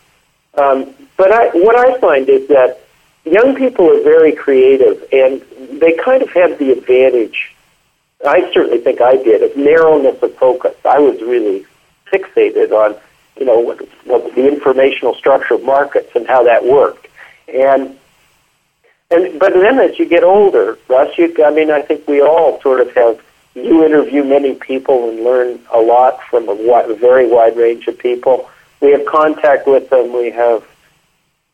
[0.54, 2.80] Um, but I, what I find is that
[3.24, 5.42] young people are very creative, and
[5.80, 7.54] they kind of have the advantage.
[8.24, 10.76] I certainly think I did of narrowness of focus.
[10.84, 11.66] I was really
[12.12, 12.96] fixated on,
[13.36, 17.08] you know, what, what the informational structure of markets and how that worked,
[17.48, 17.98] and
[19.12, 22.60] and but then as you get older, Russ, you, I mean, I think we all
[22.60, 23.20] sort of have.
[23.54, 26.54] You interview many people and learn a lot from a,
[26.94, 28.48] very wide range of people.
[28.80, 30.14] We have contact with them.
[30.14, 30.66] We have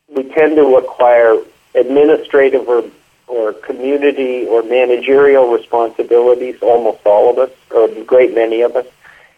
[0.08, 1.38] we tend to acquire
[1.74, 2.84] administrative or
[3.26, 8.86] or community or managerial responsibilities, almost all of us, or a great many of us,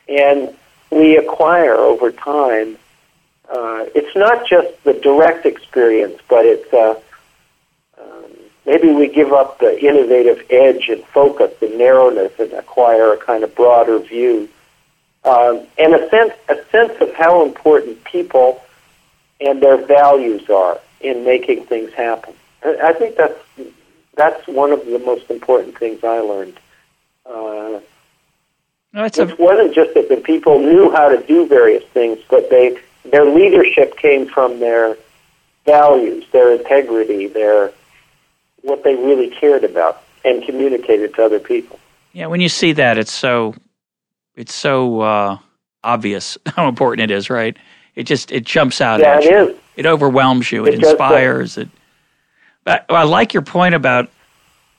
[0.09, 0.55] and
[0.91, 2.77] we acquire over time.
[3.49, 6.95] Uh, it's not just the direct experience, but it's uh,
[8.67, 13.45] maybe we give up the innovative edge and focus and narrowness and acquire a kind
[13.45, 14.49] of broader view,
[15.25, 18.63] um, and a sense a sense of how important people
[19.41, 22.35] and their values are in making things happen.
[22.63, 23.39] I think that's
[24.15, 26.59] that's one of the most important things I learned.
[27.25, 27.81] Uh,
[28.93, 29.37] no, it a...
[29.39, 33.97] wasn't just that the people knew how to do various things, but they their leadership
[33.97, 34.97] came from their
[35.65, 37.73] values, their integrity, their
[38.63, 41.79] what they really cared about, and communicated to other people.
[42.13, 43.55] Yeah, when you see that, it's so
[44.35, 45.39] it's so uh,
[45.85, 47.57] obvious how important it is, right?
[47.95, 49.01] It just it jumps out.
[49.01, 49.49] Yeah, it you.
[49.49, 49.57] is.
[49.77, 50.67] It overwhelms you.
[50.67, 51.57] It, it inspires.
[51.57, 51.69] It.
[52.65, 54.11] But I like your point about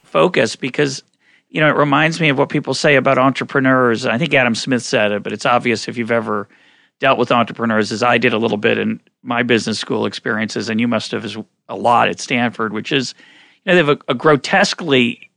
[0.04, 1.04] focus because
[1.50, 4.06] you know it reminds me of what people say about entrepreneurs.
[4.06, 6.48] I think Adam Smith said it, but it's obvious if you've ever
[7.00, 10.80] dealt with entrepreneurs, as I did a little bit in my business school experiences, and
[10.80, 11.36] you must have
[11.68, 13.16] a lot at Stanford, which is
[13.66, 15.30] know they have a, a grotesquely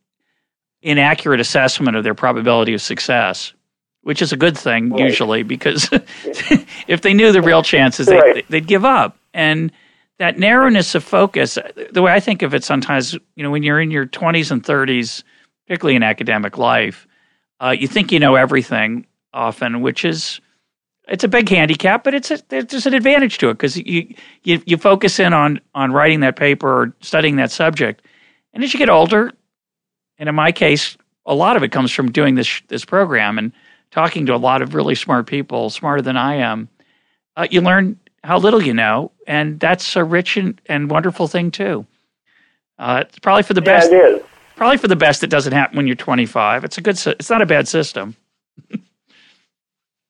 [0.83, 3.55] inaccurate assessment of their probability of success
[4.05, 5.01] which is a good thing right.
[5.01, 5.89] usually because
[6.87, 9.17] if they knew the real chances, they'd, they'd give up.
[9.33, 9.73] And
[10.19, 11.59] that narrowness of focus,
[11.91, 14.63] the way I think of it sometimes, you know, when you're in your 20s and
[14.63, 15.25] 30s,
[15.67, 17.07] particularly in academic life,
[17.61, 20.41] uh, you think you know everything often, which is
[21.09, 24.63] it's a big handicap, but it's a, there's an advantage to it because you, you
[24.65, 28.04] you focus in on on writing that paper or studying that subject,
[28.55, 29.33] and as you get older,
[30.19, 30.97] and in my case,
[31.27, 33.53] a lot of it comes from doing this this program and
[33.91, 36.69] talking to a lot of really smart people, smarter than I am,
[37.37, 41.51] uh, you learn how little you know, and that's a rich and, and wonderful thing
[41.51, 41.87] too.
[42.79, 43.93] Uh, it's probably for the yeah, best.
[43.93, 44.23] It is.
[44.57, 45.23] Probably for the best.
[45.23, 46.65] It doesn't happen when you're 25.
[46.65, 47.07] It's a good.
[47.07, 48.17] It's not a bad system.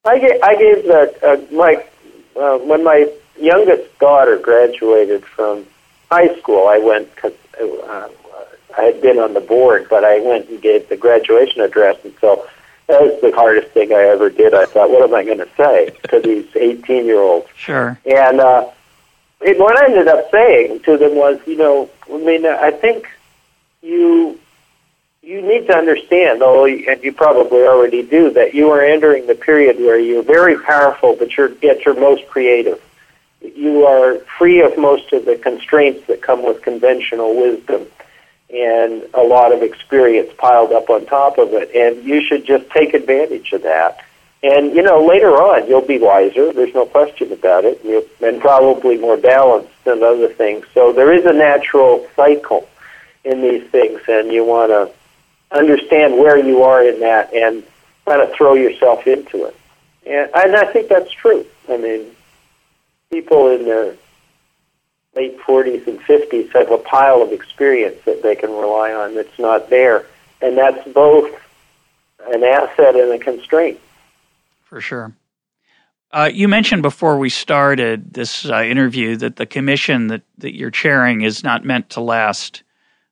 [0.07, 1.85] I gave, I gave that uh, my
[2.37, 5.67] uh, when my youngest daughter graduated from
[6.11, 6.69] high school.
[6.69, 8.09] I went because uh,
[8.77, 12.15] I had been on the board, but I went and gave the graduation address, and
[12.21, 12.47] so
[12.87, 14.55] that was the hardest thing I ever did.
[14.55, 17.47] I thought, what am I going to say to these 18 year olds?
[17.57, 17.99] Sure.
[18.05, 18.71] And uh,
[19.41, 23.09] it, what I ended up saying to them was, you know, I mean, I think
[23.83, 24.39] you
[25.23, 29.35] you need to understand, although and you probably already do, that you are entering the
[29.35, 32.83] period where you're very powerful, but you're yet you're most creative.
[33.41, 37.87] You are free of most of the constraints that come with conventional wisdom
[38.55, 41.75] and a lot of experience piled up on top of it.
[41.75, 44.05] And you should just take advantage of that.
[44.45, 46.53] And, you know, later on, you'll be wiser.
[46.53, 47.83] There's no question about it.
[48.21, 50.67] And, probably more balanced than other things.
[50.75, 52.69] So there is a natural cycle
[53.25, 54.91] in these things, and you want to
[55.57, 57.65] understand where you are in that and
[58.07, 59.57] kind of throw yourself into it.
[60.07, 61.47] And, and I think that's true.
[61.71, 62.05] I mean,
[63.11, 63.97] people in their
[65.17, 69.39] late 40s and 50s have a pile of experience that they can rely on that's
[69.39, 70.07] not there.
[70.41, 71.31] And that's both
[72.27, 73.81] an asset and a constraint.
[74.65, 75.15] For sure.
[76.13, 80.71] Uh, you mentioned before we started this uh, interview that the commission that, that you're
[80.71, 82.63] chairing is not meant to last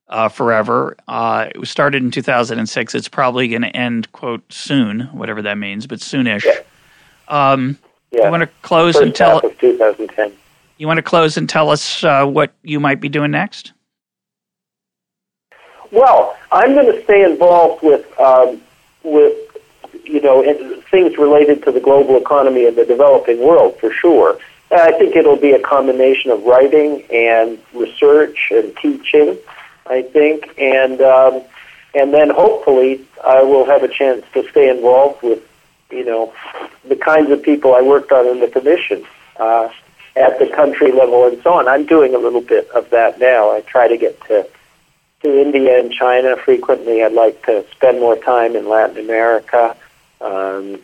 [0.09, 0.97] uh, forever.
[1.09, 2.95] Uh, it was started in 2006.
[2.95, 6.45] It's probably going to end, quote, soon, whatever that means, but soonish.
[6.45, 6.61] Yeah.
[7.29, 7.79] Um,
[8.13, 8.27] yeah.
[8.27, 10.33] You want to close First and tell half of 2010.
[10.79, 13.73] You want to close and tell us uh, what you might be doing next?
[15.91, 18.61] Well, I'm going to stay involved with um,
[19.03, 19.37] with
[20.05, 20.43] you know
[20.91, 24.39] things related to the global economy and the developing world for sure.
[24.71, 29.37] I think it'll be a combination of writing and research and teaching.
[29.87, 31.43] I think, and um,
[31.95, 35.43] and then hopefully I will have a chance to stay involved with
[35.91, 36.33] you know
[36.89, 39.05] the kinds of people I worked on in the commission
[39.37, 39.69] uh,
[40.17, 41.69] at the country level and so on.
[41.69, 43.51] I'm doing a little bit of that now.
[43.51, 44.47] I try to get to
[45.23, 47.03] to India and China frequently.
[47.03, 49.77] I'd like to spend more time in Latin America.
[50.21, 50.81] Um,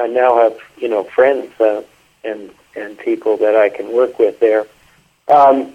[0.00, 1.82] I now have you know friends uh,
[2.24, 4.66] and and people that I can work with there.
[5.28, 5.72] Um,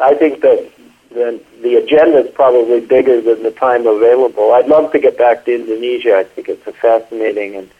[0.00, 0.70] I think that
[1.10, 4.52] the the agenda is probably bigger than the time available.
[4.52, 6.16] I'd love to get back to Indonesia.
[6.16, 7.70] I think it's a fascinating and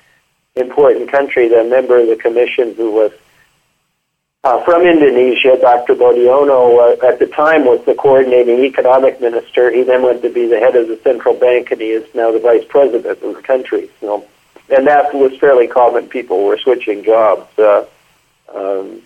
[0.57, 1.49] important country.
[1.49, 3.13] The member of the commission who was
[4.45, 5.95] uh, from Indonesia, Dr.
[5.95, 9.71] Boediono, uh, at the time was the coordinating economic minister.
[9.71, 12.31] He then went to be the head of the central bank, and he is now
[12.31, 13.89] the vice president of the country.
[14.01, 14.27] So,
[14.69, 16.09] and that was fairly common.
[16.09, 17.49] People were switching jobs.
[17.59, 17.87] Uh,
[18.55, 19.01] um,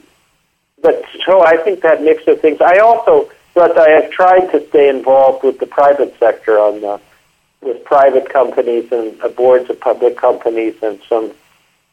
[0.83, 2.61] but so I think that mix of things.
[2.61, 7.01] I also, but I have tried to stay involved with the private sector on the,
[7.61, 11.33] with private companies and uh, boards of public companies and some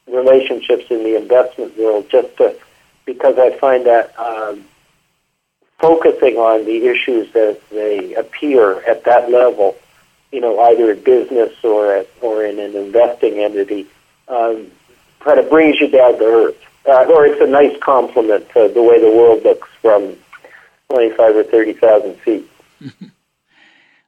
[0.07, 2.55] relationships in the investment world, just to
[3.05, 4.65] because I find that um,
[5.79, 9.75] focusing on the issues as they appear at that level,
[10.31, 13.87] you know, either in business or at, or in an investing entity,
[14.27, 14.71] um,
[15.19, 16.57] kind of brings you down to earth.
[16.87, 20.15] Uh, or it's a nice complement to the way the world looks from
[20.91, 22.49] 25 or 30,000 feet.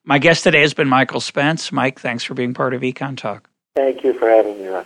[0.03, 1.71] My guest today has been Michael Spence.
[1.71, 3.49] Mike, thanks for being part of Econ Talk.
[3.75, 4.85] Thank you for having me on.